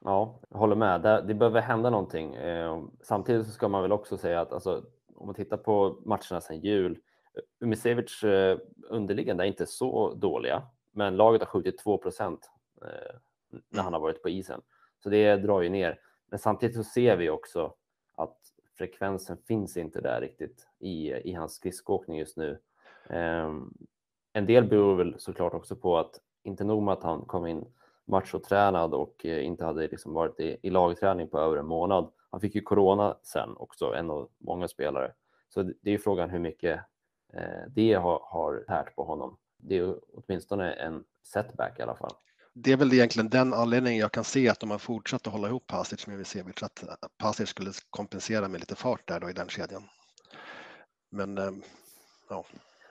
[0.03, 1.01] Ja, jag håller med.
[1.01, 2.35] Det, det behöver hända någonting.
[2.35, 4.83] Eh, samtidigt så ska man väl också säga att alltså,
[5.15, 6.99] om man tittar på matcherna sedan jul,
[7.33, 13.15] eh, Umicevic eh, underliggande är inte så dåliga, men laget har skjutit 2 procent eh,
[13.69, 14.61] när han har varit på isen.
[15.03, 15.99] Så det drar ju ner.
[16.29, 17.73] Men samtidigt så ser vi också
[18.15, 18.37] att
[18.77, 22.59] frekvensen finns inte där riktigt i, i hans skridskoåkning just nu.
[23.09, 23.51] Eh,
[24.33, 27.65] en del beror väl såklart också på att inte nog med att han kom in
[28.07, 32.11] machotränad och eh, inte hade liksom varit i, i lagträning på över en månad.
[32.31, 35.11] Han fick ju corona sen också, en av många spelare.
[35.49, 36.79] Så det, är ju frågan hur mycket
[37.33, 39.37] eh, det har, har tärt på honom.
[39.57, 42.13] Det är åtminstone en setback i alla fall
[42.59, 45.47] det är väl egentligen den anledningen jag kan se att de har fortsatt att hålla
[45.47, 46.83] ihop Pasic med Ivicevic, att
[47.17, 49.83] Pasic skulle kompensera med lite fart där då i den kedjan.
[51.09, 51.51] Men eh,
[52.29, 52.45] ja.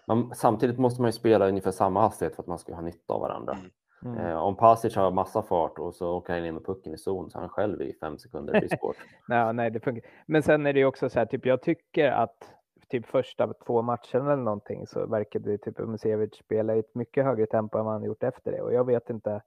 [0.07, 3.15] Man, samtidigt måste man ju spela ungefär samma hastighet för att man ska ha nytta
[3.15, 3.53] av varandra.
[3.53, 3.71] Mm.
[4.05, 4.19] Mm.
[4.19, 7.31] Eh, om Pasic har massa fart och så åker han in med pucken i zon
[7.31, 8.53] så han själv i fem sekunder.
[8.53, 8.97] Det blir svårt.
[9.29, 10.11] nej, nej, det funkar.
[10.27, 12.57] Men sen är det ju också så här, typ jag tycker att
[12.89, 17.47] typ första två matcherna eller någonting så verkade typ Umusevic spela i ett mycket högre
[17.47, 19.43] tempo än vad han gjort efter det och jag vet inte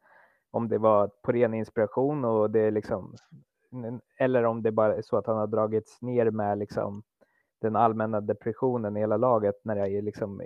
[0.51, 3.15] om det var på ren inspiration och det är liksom
[4.17, 7.03] eller om det bara är så att han har dragits ner med liksom
[7.61, 10.41] den allmänna depressionen i hela laget när det liksom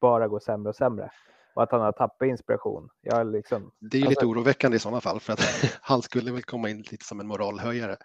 [0.00, 1.10] bara går sämre och sämre
[1.56, 2.88] och att han har tappat inspiration.
[3.00, 5.40] Jag liksom, det är alltså, lite oroväckande i sådana fall för att
[5.80, 7.96] han skulle väl komma in lite som en moralhöjare.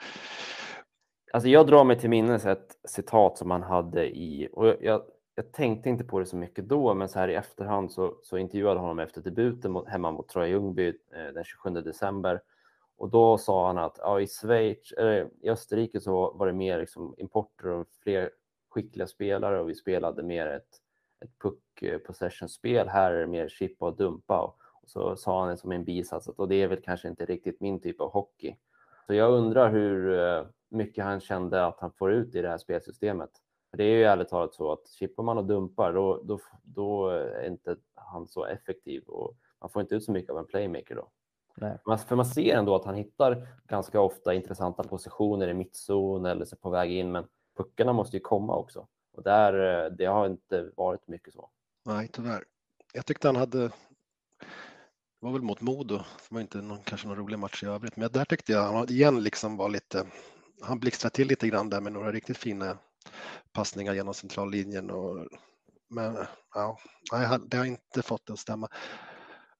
[1.33, 5.01] Alltså jag drar mig till minnes ett citat som han hade i, och jag,
[5.35, 8.37] jag tänkte inte på det så mycket då, men så här i efterhand så, så
[8.37, 12.41] intervjuade honom efter debuten mot, hemma mot Troja Ljungby eh, den 27 december.
[12.97, 16.79] Och då sa han att ja, i Schweiz, eller i Österrike så var det mer
[16.79, 18.29] liksom importer och fler
[18.69, 20.77] skickliga spelare och vi spelade mer ett,
[21.21, 22.87] ett puck eh, possession-spel.
[22.87, 24.41] Här är det mer chippa och dumpa.
[24.41, 27.61] Och, så sa han som en bisats att och det är väl kanske inte riktigt
[27.61, 28.55] min typ av hockey.
[29.07, 32.57] Så jag undrar hur eh, mycket han kände att han får ut i det här
[32.57, 33.29] spelsystemet.
[33.69, 37.09] För det är ju ärligt talat så att chippar man och dumpar då, då, då
[37.09, 40.95] är inte han så effektiv och man får inte ut så mycket av en playmaker
[40.95, 41.09] då.
[41.55, 41.77] Nej.
[42.07, 46.55] för man ser ändå att han hittar ganska ofta intressanta positioner i mittzon eller så
[46.55, 47.25] på väg in, men
[47.57, 48.87] puckarna måste ju komma också.
[49.13, 51.49] Och där, eh, det har inte varit mycket så.
[51.85, 52.43] Nej, tyvärr.
[52.93, 53.71] Jag tyckte han hade, det
[55.19, 58.11] var väl mot Modo, det var inte någon, kanske någon rolig match i övrigt, men
[58.11, 60.05] där tyckte jag han igen liksom var lite,
[60.61, 62.77] han blixtrade till lite grann där med några riktigt fina
[63.53, 64.91] passningar genom centrallinjen.
[64.91, 65.27] Och,
[65.89, 66.77] men eh, ja,
[67.47, 68.69] det har inte fått det att stämma.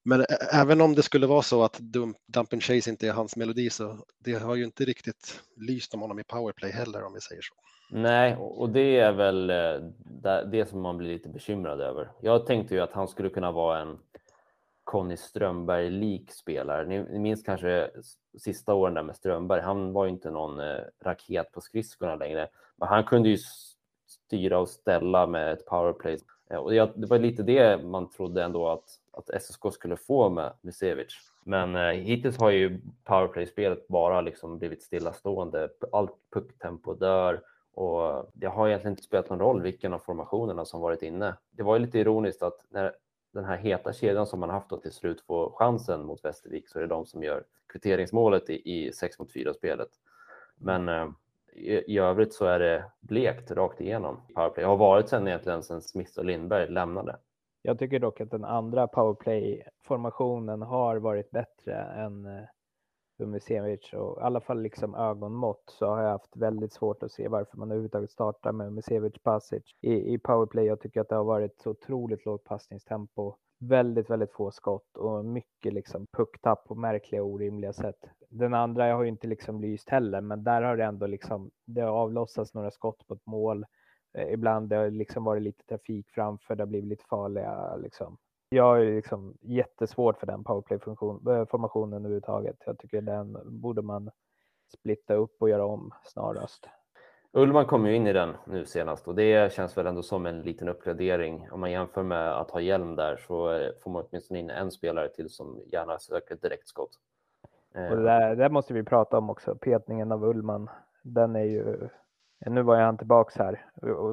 [0.04, 3.36] Men även om det skulle vara så att Dump, Dump and Chase inte är hans
[3.36, 7.20] melodi så det har ju inte riktigt lyst om honom i powerplay heller om vi
[7.20, 7.54] säger så.
[7.94, 12.10] Nej, och det är väl eh, det som man blir lite bekymrad över.
[12.20, 13.98] Jag tänkte ju att han skulle kunna vara en
[14.84, 16.84] Conny Strömberg-lik spelare.
[16.86, 17.90] Ni, minns kanske
[18.38, 19.60] sista åren där med Strömberg.
[19.60, 23.38] Han var ju inte någon eh, raket på skridskorna längre, men han kunde ju
[24.06, 26.18] styra och ställa med ett powerplay.
[26.50, 30.52] Eh, och det var lite det man trodde ändå att, att SSK skulle få med
[30.60, 31.14] Misevic.
[31.44, 35.68] Men eh, hittills har ju powerplay-spelet bara liksom blivit stillastående.
[35.92, 37.40] Allt pucktempo dör
[37.74, 41.36] och det har egentligen inte spelat någon roll vilken av formationerna som varit inne.
[41.50, 42.92] Det var ju lite ironiskt att när
[43.32, 46.78] den här heta kedjan som man haft då till slut får chansen mot Västervik så
[46.78, 49.88] är det de som gör kvitteringsmålet i, i 6 mot 4 spelet.
[50.56, 51.08] Men eh,
[51.52, 54.20] i, i, övrigt så är det blekt rakt igenom.
[54.34, 57.16] Powerplay Det har varit sen egentligen sen Smith och Lindberg lämnade.
[57.62, 62.44] Jag tycker dock att den andra powerplay-formationen har varit bättre än eh,
[63.22, 67.12] eh, Umisevic och i alla fall liksom ögonmått så har jag haft väldigt svårt att
[67.12, 70.64] se varför man överhuvudtaget startar med Umisevic Pasic i, i powerplay.
[70.66, 75.24] Jag tycker att det har varit så otroligt lågt passningstempo, väldigt, väldigt få skott och
[75.24, 78.04] mycket liksom pucktapp på märkliga och orimliga sätt.
[78.28, 81.50] Den andra jag har ju inte liksom lyst heller, men där har det ändå liksom,
[81.66, 83.66] det har avlossats några skott på ett mål.
[84.18, 88.18] Eh, ibland det har liksom varit lite trafik framför, det har blivit lite farliga liksom
[88.52, 92.56] jag har liksom jättesvårt för den powerplay-formationen eh, överhuvudtaget.
[92.66, 94.10] Jag tycker den borde man
[94.78, 96.68] splitta upp och göra om snarast.
[97.32, 100.42] Ullman kom ju in i den nu senast och det känns väl ändå som en
[100.42, 101.48] liten uppgradering.
[101.50, 105.08] Om man jämför med att ha hjälm där så får man åtminstone in en spelare
[105.08, 106.90] till som gärna söker direktskott.
[107.74, 110.70] Och det, eh, där, det måste vi prata om också, petningen av Ullman.
[111.02, 111.88] Den är ju,
[112.46, 113.66] nu var jag tillbaks här,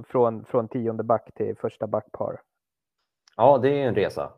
[0.07, 2.41] från, från tionde back till första backpar.
[3.39, 4.33] Ja, det är en resa.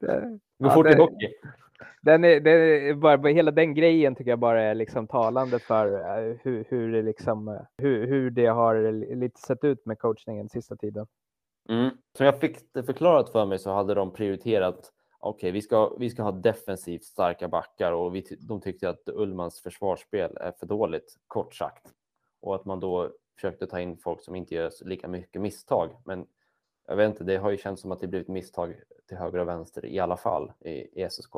[0.00, 1.34] det går fort i hockey.
[2.02, 5.94] den är, den är bara, hela den grejen tycker jag bara är liksom talande för
[5.94, 10.48] eh, hur, hur, det, liksom, eh, hur, hur det har lite sett ut med coachningen
[10.48, 11.06] sista tiden.
[11.68, 11.90] Mm.
[12.16, 15.96] Som jag fick det förklarat för mig så hade de prioriterat okej, okay, vi, ska,
[15.98, 20.66] vi ska ha defensivt starka backar och vi, de tyckte att Ullmans försvarsspel är för
[20.66, 21.86] dåligt, kort sagt.
[22.40, 25.96] Och att man då försökte ta in folk som inte gör lika mycket misstag.
[26.04, 26.26] Men
[26.86, 28.74] jag vet inte, det har ju känts som att det blivit misstag
[29.08, 31.34] till höger och vänster i alla fall i, i SSK.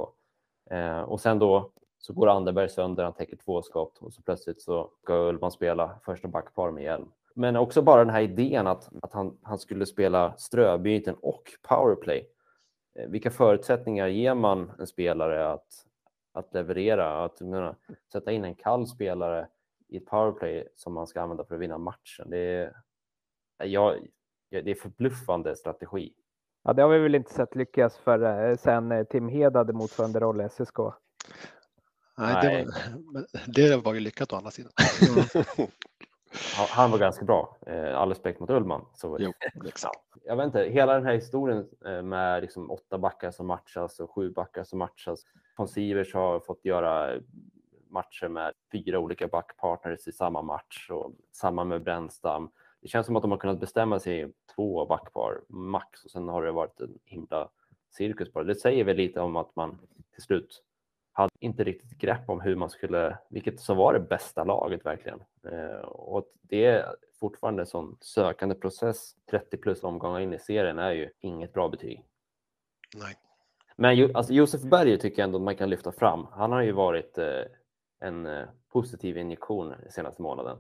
[0.71, 4.63] Eh, och sen då så går Anderberg sönder, han täcker två skott och så plötsligt
[4.63, 7.09] så ska Ullman spela första backpar med hjälm.
[7.35, 12.31] Men också bara den här idén att, att han, han skulle spela ströbyten och powerplay.
[12.95, 15.87] Eh, vilka förutsättningar ger man en spelare att,
[16.33, 17.25] att leverera?
[17.25, 17.77] Att menar,
[18.13, 19.49] sätta in en kall spelare
[19.95, 22.31] i ett powerplay som man ska använda för att vinna matchen.
[22.31, 22.73] Det är,
[23.65, 23.97] ja,
[24.51, 26.13] det är förbluffande strategi.
[26.65, 29.73] Ja, det har vi väl inte sett lyckas för eh, sen eh, Tim Hed hade
[29.73, 30.79] motsvarande roll i SSK.
[32.19, 34.73] Nej, det var, det var ju lyckat å andra sidan.
[35.57, 35.71] Mm.
[36.71, 37.57] Han var ganska bra.
[37.67, 38.87] Eh, all respekt mot Ullman.
[38.95, 39.33] Så, jo,
[39.67, 40.01] exakt.
[40.25, 41.69] Jag vet inte, hela den här historien
[42.03, 45.21] med liksom åtta backar som matchas och sju backar som matchas.
[45.57, 47.21] Von Sivers har fått göra
[47.95, 52.51] matcher med fyra olika backpartners i samma match och samma med Brännstam.
[52.81, 56.43] Det känns som att de har kunnat bestämma sig två backpar max och sen har
[56.43, 57.49] det varit en himla
[57.91, 58.45] cirkus bara.
[58.45, 59.79] Det säger väl lite om att man
[60.13, 60.63] till slut
[61.13, 65.23] hade inte riktigt grepp om hur man skulle, vilket som var det bästa laget verkligen.
[65.47, 69.15] Eh, och det är fortfarande en sån sökande process.
[69.31, 72.05] 30 plus omgångar in i serien är ju inget bra betyg.
[72.97, 73.15] Nej.
[73.77, 76.27] Men alltså, Josef Berger tycker jag ändå man kan lyfta fram.
[76.33, 77.43] Han har ju varit eh,
[78.01, 80.59] en eh, positiv injektion senaste månaden.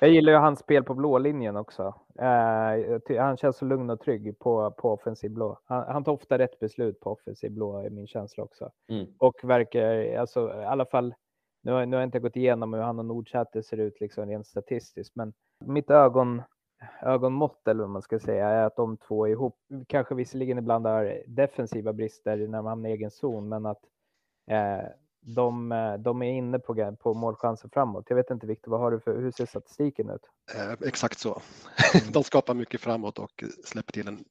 [0.00, 1.94] Jag gillar ju hans spel på blå linjen också.
[2.18, 5.60] Eh, han känns så lugn och trygg på, på offensiv blå.
[5.64, 8.70] Han, han tar ofta rätt beslut på offensiv blå är min känsla också.
[8.88, 9.06] Mm.
[9.18, 11.14] Och verkar, alltså i alla fall,
[11.62, 14.26] nu har, nu har jag inte gått igenom hur han och Nordsäter ser ut liksom
[14.26, 15.32] rent statistiskt, men
[15.64, 16.42] mitt ögon,
[17.02, 21.22] ögonmått eller vad man ska säga är att de två ihop, kanske visserligen ibland har
[21.26, 23.80] defensiva brister när man hamnar i egen zon, men att
[24.50, 24.84] eh,
[25.24, 28.04] de, eh, de är inne på, på målchanser framåt.
[28.08, 30.30] Jag vet inte Viktor, vad har du för, hur ser statistiken ut?
[30.54, 31.42] Eh, exakt så.
[32.12, 34.24] De skapar mycket framåt och släpper till en,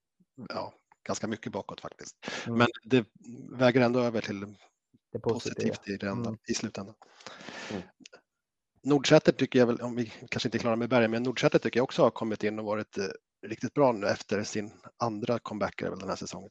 [0.49, 0.73] ja,
[1.07, 2.15] ganska mycket bakåt faktiskt.
[2.47, 2.57] Mm.
[2.57, 3.05] Men det
[3.51, 4.45] väger ändå över till
[5.11, 6.37] det positivt i, den, mm.
[6.47, 6.95] i slutändan.
[7.71, 7.83] Mm.
[8.83, 11.79] Nordsäter tycker jag väl, om vi kanske inte är klara med Berg, men Nordsäter tycker
[11.79, 13.05] jag också har kommit in och varit eh,
[13.47, 16.49] riktigt bra nu efter sin andra comeback den här säsongen.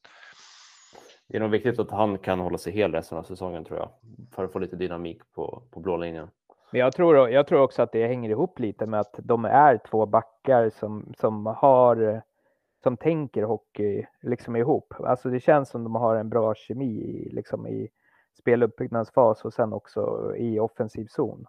[1.29, 3.89] Det är nog viktigt att han kan hålla sig hel resten av säsongen tror jag,
[4.31, 6.31] för att få lite dynamik på, på blå linjen.
[6.73, 9.79] Men jag tror, jag tror också att det hänger ihop lite med att de är
[9.79, 12.23] två backar som, som har
[12.83, 14.95] som tänker hockey liksom ihop.
[14.99, 17.89] Alltså det känns som de har en bra kemi liksom i
[18.39, 21.47] speluppbyggnadsfas och sen också i offensiv zon.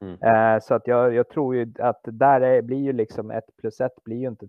[0.00, 0.22] Mm.
[0.22, 3.80] Eh, så att jag, jag tror ju att där är, blir ju liksom ett plus
[3.80, 4.48] ett blir ju inte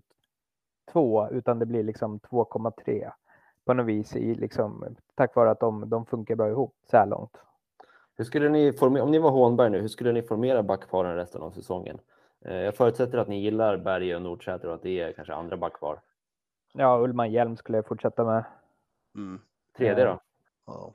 [0.92, 3.10] två utan det blir liksom 2,3
[3.64, 7.06] på något vis i liksom, tack vare att de, de funkar bra ihop så här
[7.06, 7.38] långt.
[8.16, 11.42] Hur skulle ni formera, om ni var Hånberg nu, hur skulle ni formera backparen resten
[11.42, 11.98] av säsongen?
[12.44, 15.56] Eh, jag förutsätter att ni gillar Berge och Nordsäter och att det är kanske andra
[15.56, 16.00] backpar.
[16.72, 18.44] Ja, Ullman Hjelm skulle jag fortsätta med.
[19.14, 19.40] Mm.
[19.76, 20.20] Tredje då?
[20.66, 20.92] Ja.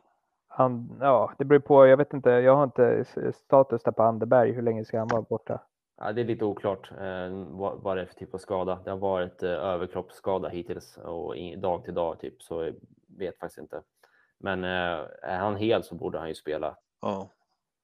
[0.47, 1.87] Han, ja, det beror på.
[1.87, 2.29] Jag vet inte.
[2.29, 4.51] Jag har inte status där på Anderberg.
[4.51, 5.61] Hur länge ska han vara borta?
[5.97, 8.79] Ja, det är lite oklart eh, vad, vad det är för typ av skada.
[8.83, 12.75] Det har varit eh, överkroppsskada hittills och i, dag till dag typ, så jag
[13.17, 13.81] vet faktiskt inte.
[14.39, 16.77] Men eh, är han hel så borde han ju spela.
[17.01, 17.33] Ja.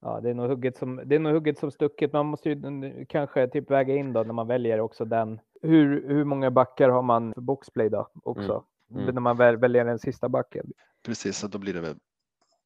[0.01, 2.13] Ja, det är nog hugget som, det är nog hugget som stucket.
[2.13, 5.39] Man måste ju kanske typ väga in då när man väljer också den.
[5.61, 8.65] Hur, hur många backar har man för boxplay då också?
[8.91, 9.03] Mm.
[9.03, 9.15] Mm.
[9.15, 10.71] När man väl väljer den sista backen.
[11.05, 11.95] Precis, så då blir det väl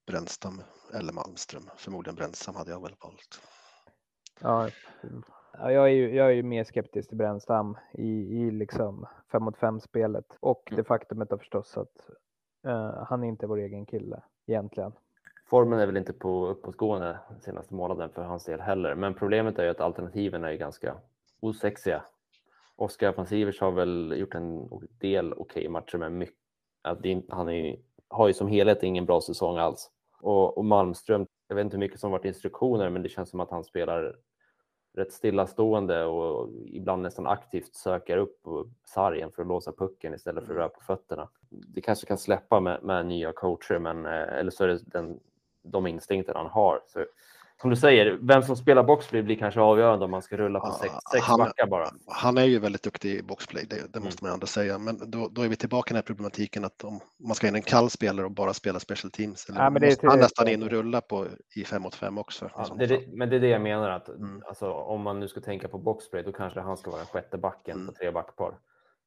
[0.08, 0.62] Brännstam
[0.94, 1.70] eller Malmström.
[1.78, 3.42] Förmodligen Brännstam hade jag väl valt.
[4.42, 4.70] Ja,
[5.60, 9.44] Ja, jag, är ju, jag är ju mer skeptisk till Brännstam i, i liksom fem
[9.44, 10.78] mot fem spelet och mm.
[10.78, 12.10] det faktumet då förstås att
[12.68, 14.92] uh, han är inte vår egen kille egentligen.
[15.50, 19.64] Formen är väl inte på uppåtgående senaste månaden för hans del heller, men problemet är
[19.64, 20.98] ju att alternativen är ganska
[21.40, 22.04] osexiga.
[22.76, 24.70] Oskar von Sivers har väl gjort en
[25.00, 26.36] del okej okay matcher, men mycket,
[27.30, 27.78] han är,
[28.08, 29.92] har ju som helhet ingen bra säsong alls.
[30.22, 33.40] Och, och Malmström, jag vet inte hur mycket som varit instruktioner, men det känns som
[33.40, 34.16] att han spelar
[34.98, 38.42] rätt stillastående och ibland nästan aktivt söker upp
[38.86, 40.62] sargen för att låsa pucken istället för att mm.
[40.62, 41.30] röra på fötterna.
[41.50, 45.20] Det kanske kan släppa med, med nya coacher, men, eh, eller så är det den,
[45.64, 46.82] de instinkter han har.
[46.88, 47.06] Så
[47.62, 50.72] som du säger, vem som spelar boxplay blir kanske avgörande om man ska rulla på
[50.72, 51.90] sex, sex han, backar bara.
[52.08, 54.04] Han är ju väldigt duktig i boxplay, det, det Mm.
[54.06, 54.78] måste man ändå säga.
[54.78, 57.56] Men då, då är vi tillbaka i den här problematiken att om man ska in
[57.56, 60.14] en kall spelare och bara spela special teams, eller Ja, men det är måste han
[60.16, 62.50] till- nästan in och rulla på i fem mot fem också.
[62.56, 62.66] Ja,
[63.14, 64.44] men det är det jag menar att Mm.
[64.48, 67.38] alltså, om man nu ska tänka på boxplay, då kanske han ska vara den sjätte
[67.38, 67.88] backen Mm.
[67.88, 68.58] på tre backpar.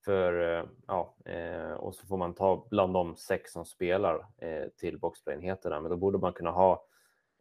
[0.04, 4.68] För eh, ja, eh, och så får man ta bland de sex som spelar eh,
[4.80, 5.80] till boxplayenheterna.
[5.80, 6.84] Men då borde man kunna ha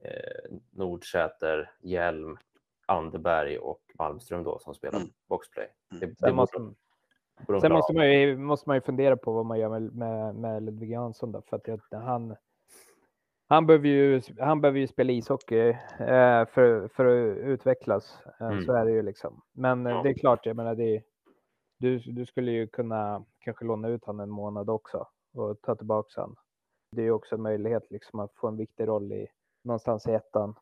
[0.01, 2.37] eh, Nordsäter, Hjelm,
[2.85, 5.09] Anderberg och Malmström då som spelar Mm.
[5.29, 5.67] boxplay.
[5.91, 5.99] Mm.
[5.99, 6.57] Det, det Sen måste,
[7.47, 10.35] de sen måste man, ju, måste man ju fundera på vad man gör med, med,
[10.35, 12.35] med Ludvig Jansson då, för att jag, han,
[13.47, 15.69] han, behöver ju, han behöver ju spela ishockey
[15.99, 18.19] eh, för, för att utvecklas.
[18.39, 18.61] Eh, Mm.
[18.65, 19.41] Så är det ju liksom.
[19.51, 20.03] Men eh, Ja.
[20.03, 21.03] det är klart, jag menar, det,
[21.79, 26.21] du, du skulle ju kunna kanske låna ut han en månad också och ta tillbaka
[26.21, 26.35] han.
[26.91, 29.27] Det är ju också en möjlighet liksom att få en viktig roll i
[29.61, 30.55] någonstans i ettan.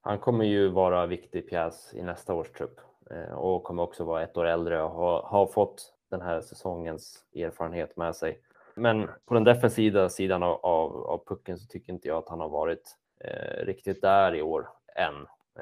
[0.00, 2.80] Han kommer ju vara viktig pjäs i nästa års trupp
[3.10, 7.24] eh, och kommer också vara ett år äldre och ha, ha fått den här säsongens
[7.34, 8.40] erfarenhet med sig.
[8.74, 12.40] Men på den defensiva sidan av, av, av pucken så tycker inte jag att han
[12.40, 15.14] har varit eh, riktigt där i år än.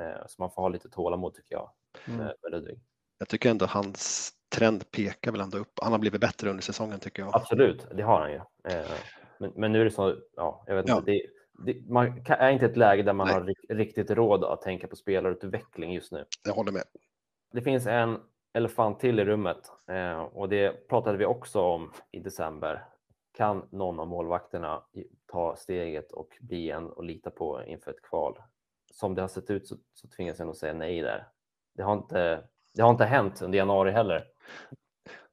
[0.02, 1.70] Eh, så man får ha lite tålamod tycker jag
[2.06, 2.18] Mm.
[2.18, 2.80] med, med Ludvig.
[3.18, 5.72] Jag tycker ändå hans trend pekar väl ändå upp.
[5.82, 7.34] Han har blivit bättre under säsongen tycker jag.
[7.34, 8.36] Absolut, det har han ju.
[8.64, 8.90] Eh,
[9.38, 10.96] men, men nu är det så, ja, jag vet Ja.
[10.98, 11.22] inte, det,
[11.60, 13.34] det, man kan- är inte ett läge där man Nej.
[13.34, 16.24] har ri- riktigt råd att tänka på spelarutveckling just nu.
[16.44, 16.82] Jag håller med.
[17.52, 18.18] Det finns en
[18.52, 22.84] elefant till i rummet eh, och det pratade vi också om i december.
[23.32, 24.82] Kan någon av målvakterna
[25.26, 28.38] ta steget och bli en och lita på inför ett kval?
[28.92, 31.28] Som det har sett ut så, så tvingas jag nog säga nej där.
[31.74, 32.44] Det har inte,
[32.74, 34.24] det har inte hänt under januari heller.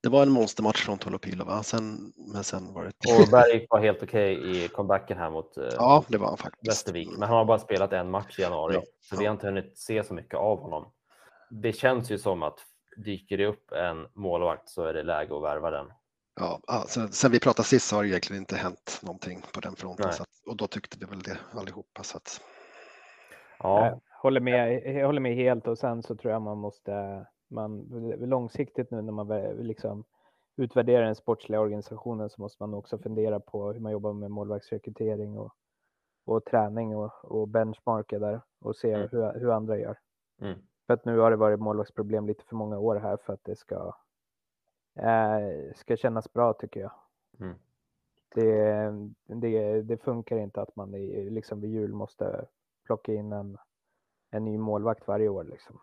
[0.08, 1.64] Det var en monstermatch från Tolopilo, va?
[1.64, 3.24] Sen, men sen var det...
[3.24, 6.72] Och Berg var helt okej i comebacken här mot eh, Ja, det var han faktiskt.
[6.72, 9.48] Västervik, men han har bara spelat en match i januari, Ja, så vi har inte
[9.48, 10.92] hunnit se så mycket av honom.
[11.50, 12.60] Det känns ju som att
[12.98, 15.86] dyker det upp en målvakt så är det läge att värva den.
[16.40, 19.76] Ja, ja, sen, vi pratade sist så har det egentligen inte hänt någonting på den
[19.76, 20.10] fronten.
[20.10, 22.04] Att, och då tyckte vi väl det allihopa.
[22.04, 22.42] Så att,
[23.60, 27.26] Ja, Jag håller med, jag håller med helt och sen så tror jag man måste,
[27.48, 27.82] man,
[28.20, 29.28] långsiktigt nu när man
[29.58, 30.04] liksom
[30.56, 35.38] utvärderar den sportsliga organisationen så måste man också fundera på hur man jobbar med målvaktsrekrytering
[35.38, 35.54] och,
[36.26, 39.08] och träning och, och benchmarka där och se Mm.
[39.12, 39.98] hur, hur andra gör.
[40.42, 40.60] Mm.
[40.88, 43.56] För att nu har det varit målvaktsproblem lite för många år här för att det
[43.56, 43.96] ska,
[44.96, 46.92] eh, ska kännas bra tycker jag.
[47.40, 47.56] Mm.
[48.36, 48.92] Det,
[49.26, 52.46] det, det funkar inte att man i, liksom vid jul måste
[52.86, 53.58] plocka in en,
[54.32, 55.44] en ny målvakt varje år.
[55.44, 55.80] Liksom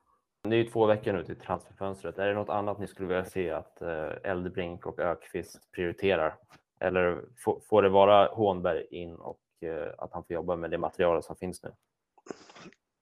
[0.51, 2.19] det är ju två veckor nu till transferfönstret.
[2.19, 6.37] Är det något annat ni skulle vilja se att eh, Eldebrink och Ökvist prioriterar?
[6.81, 7.25] Eller
[7.69, 11.37] får, det vara Hånberg in och eh, att han får jobba med det material som
[11.37, 11.73] finns nu?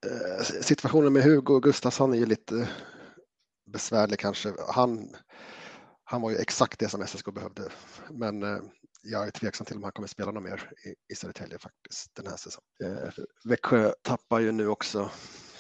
[0.07, 2.69] Eh, situationen med Hugo Gustafsson är ju lite
[3.67, 4.53] besvärlig kanske.
[4.75, 5.09] Han,
[6.05, 7.63] han var ju exakt det som SSK behövde.
[8.11, 8.43] Men
[9.03, 12.27] jag är tveksam till om han kommer spela något mer i, i Södertälje faktiskt den
[12.27, 13.13] här säsongen.
[13.45, 15.11] Växjö tappar ju nu också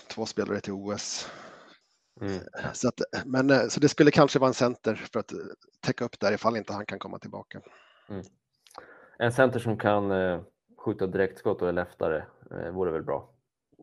[0.08, 1.26] två spelare till OS.
[2.20, 2.32] Mm.
[2.72, 5.38] Så, att, men, eh, så det skulle kanske vara en center för att eh,
[5.86, 7.60] täcka upp där ifall inte han kan komma tillbaka.
[9.18, 10.40] En center som kan eh,
[10.78, 13.28] skjuta direktskott och är leftare eh, vore väl bra.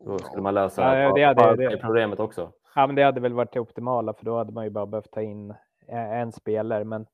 [0.06, 2.52] Då skulle man lösa Ja, det hade- det- problemet också.
[2.74, 5.10] Ja, men det hade väl varit det optimala för då hade man ju bara behövt
[5.10, 5.54] ta in
[5.88, 6.84] en spelare.
[6.84, 7.06] Men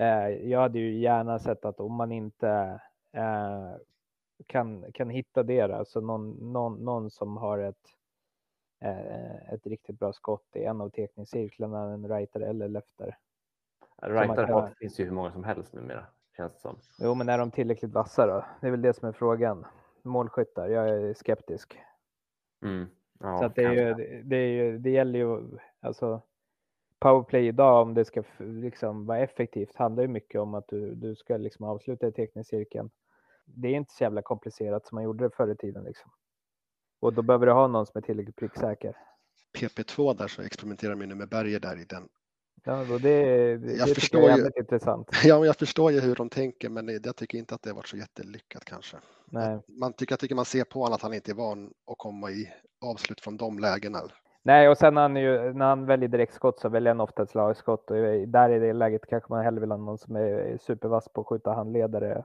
[0.00, 2.80] eh, jag hade ju gärna sett att om man inte
[3.16, 3.76] eh,
[4.46, 7.76] kan, kan hitta det, alltså någon, någon, någon som har ett,
[9.52, 13.16] ett riktigt bra skott i en av teknikcirklarna, en rightare eller leftare.
[14.02, 16.06] Rightare kan- finns ju hur många som helst numera,
[16.36, 16.78] känns det som.
[16.98, 18.44] Jo, men är de tillräckligt vassa då?
[18.60, 19.66] Det är väl det som är frågan.
[20.02, 21.78] Målskyttar, jag är skeptisk.
[22.62, 22.86] Mm.
[23.20, 26.22] Ja, Så att det, är ju, det, det, är ju, det gäller ju, alltså
[26.98, 31.16] powerplay idag om det ska liksom vara effektivt handlar ju mycket om att du, du
[31.16, 32.90] ska liksom avsluta i teknikcirkeln.
[33.44, 36.10] Det är inte så jävla komplicerat som man gjorde det förr i tiden liksom.
[37.00, 38.96] Och då behöver du ha någon som är tillräckligt pricksäker.
[39.58, 42.08] PP2 där så experimenterar ju nu med Berger där i den.
[42.64, 45.10] Ja, och det, det, Jag förstår jag är ju- intressant.
[45.24, 47.74] Ja, men jag förstår ju hur de tänker, men jag tycker inte att det har
[47.76, 48.96] varit så jättelyckat kanske.
[49.30, 49.58] Nej.
[49.68, 52.30] Man tycker, jag tycker man ser på honom att han inte är van att komma
[52.30, 52.52] i
[52.84, 53.98] avslut från de lägena.
[54.42, 57.30] Nej, och sen när han, ju, när han väljer direktskott så väljer han ofta ett
[57.30, 57.96] slagskott och
[58.28, 61.26] där i det läget kanske man hellre vill ha någon som är supervass på att
[61.26, 62.24] skjuta handledare.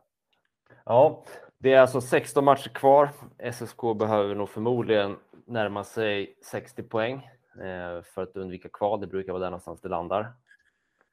[0.86, 1.24] Ja,
[1.64, 3.10] det är alltså 16 matcher kvar.
[3.54, 9.02] SSK behöver nog förmodligen närma sig 60 poäng eh, för att undvika kval.
[9.02, 10.34] Det brukar vara där någonstans det landar.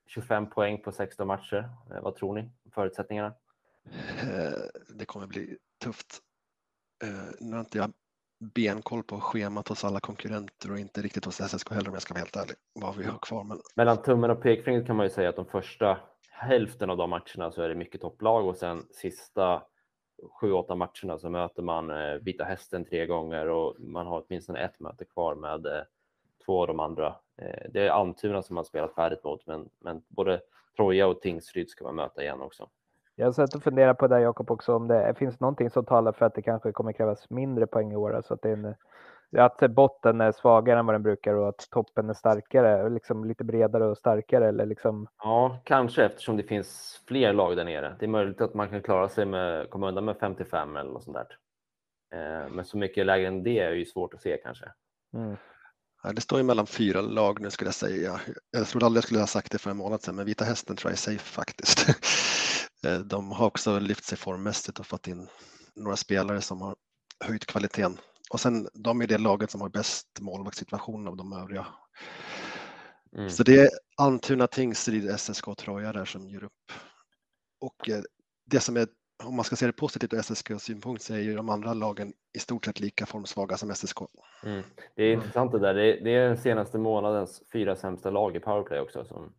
[0.07, 1.69] 25 poäng på 16 matcher.
[1.95, 2.51] Eh, vad tror ni?
[2.75, 3.35] Förutsättningarna?
[4.23, 6.19] Eh, Det kommer bli tufft.
[7.41, 7.93] Nu har inte jag
[8.55, 12.15] benkoll på schemat hos alla konkurrenter och inte riktigt hos SSK heller om jag ska
[12.15, 13.45] vara helt ärlig, vad vi har kvar.
[13.45, 13.61] Men...
[13.77, 15.99] Mellan tummen och pekfingret kan man ju säga att de första
[16.31, 19.63] hälften av de matcherna så är det mycket topplag och sen sista
[20.41, 24.59] sju, åtta matcherna så möter man eh, Vita Hästen tre gånger och man har åtminstone
[24.59, 25.83] ett möte kvar med eh,
[26.45, 27.15] två av de andra.
[27.37, 30.41] Eh, det är Almtuna som man spelat färdigt mot, men, men både
[30.77, 32.69] Troja och Tingsryd ska man möta igen också.
[33.15, 36.13] Jag har sett och funderat på det Jakob också, om det finns någonting som talar
[36.13, 38.75] för att det kanske kommer krävas mindre poäng i år, alltså att, det är en,
[39.39, 43.45] att botten är svagare än vad den brukar och att toppen är starkare, liksom lite
[43.45, 45.07] bredare och starkare eller liksom.
[45.23, 47.97] Ja, kanske eftersom det finns fler lag där nere.
[47.99, 51.05] Det är möjligt att man kan klara sig med, komma undan med 55 eller något
[51.05, 51.37] sånt där.
[52.15, 54.65] Eh, men så mycket lägre än det är ju svårt att se kanske.
[55.15, 55.37] Mm.
[56.15, 58.21] Det står ju mellan fyra lag nu skulle jag säga.
[58.51, 60.77] Jag trodde aldrig jag skulle ha sagt det för en månad sedan, men Vita Hästen
[60.77, 61.87] tror jag är safe faktiskt.
[62.87, 65.29] Eh, de har också lyft sig formmässigt och fått in
[65.77, 66.77] några spelare som har
[67.25, 67.99] höjt kvaliteten.
[68.31, 71.67] Och sen de är det laget som har bäst målvaktssituation av de övriga.
[73.17, 73.31] Mm.
[73.31, 76.73] Så det är Almtuna, Tingsryd, SSK och Troja där som gör upp.
[77.61, 78.01] Och eh,
[78.47, 78.87] det som är,
[79.25, 82.13] om man ska se det positivt ur SSK synpunkt så är ju de andra lagen
[82.33, 83.99] i stort sett lika formsvaga som SSK.
[84.45, 84.63] Mm.
[84.95, 85.75] Det är intressant det där.
[85.75, 89.35] Det är, det är den senaste månadens fyra sämsta lag i powerplay också som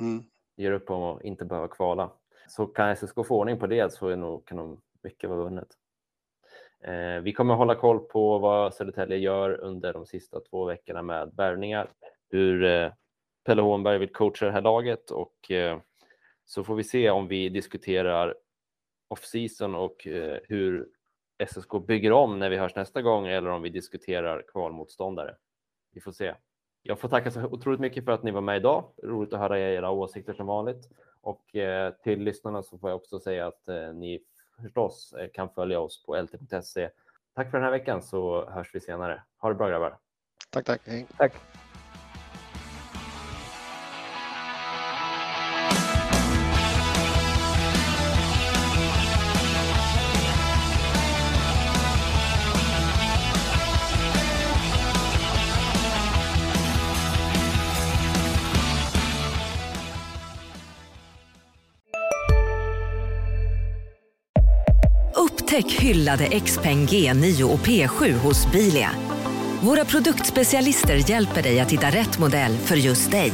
[0.00, 0.24] mm.
[0.56, 2.12] ger upp om att inte behöva kvala.
[2.48, 5.68] Så kan SSK få ordning på det så är nog, kan nog mycket vara vunnet.
[6.86, 11.32] Eh, vi kommer hålla koll på vad Södertälje gör under de sista två veckorna med
[11.36, 11.90] värvningar,
[12.30, 12.92] hur eh,
[13.44, 15.78] Pelle Hånberg vill coacha det här laget och eh,
[16.44, 18.34] så får vi se om vi diskuterar
[19.08, 20.06] off-season och
[20.48, 20.88] hur
[21.46, 25.36] SSK bygger om när vi hörs nästa gång eller om vi diskuterar kvalmotståndare.
[25.92, 26.34] Vi får se.
[26.82, 28.84] Jag får tacka så otroligt mycket för att ni var med idag.
[29.02, 30.88] Roligt att höra era åsikter som vanligt.
[31.20, 31.44] Och
[32.02, 34.20] till lyssnarna så får jag också säga att ni
[34.62, 36.90] förstås eh, kan följa oss på lt.se.
[37.34, 39.22] Tack för den här veckan så hörs vi senare.
[39.38, 39.98] Ha det bra grabbar.
[40.50, 40.80] Tack, tack.
[40.84, 41.06] Hej.
[41.16, 41.32] Tack.
[65.86, 68.90] Hyllade XPeng G9 och P7 hos Bilia.
[69.60, 73.32] Våra produktspecialister hjälper dig att hitta rätt modell för just dig.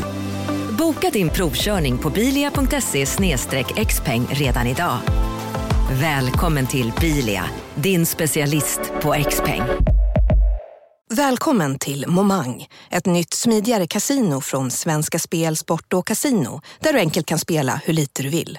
[0.78, 3.07] Boka din provkörning på bilia.se
[3.86, 4.98] xpeng redan idag.
[5.92, 7.44] Välkommen till Bilia,
[7.74, 9.62] din specialist på XPeng.
[11.11, 16.98] Välkommen till Momang, ett nytt smidigare kasino från Svenska Spel, Sport och Casino där du
[16.98, 18.59] enkelt kan spela hur lite du vill.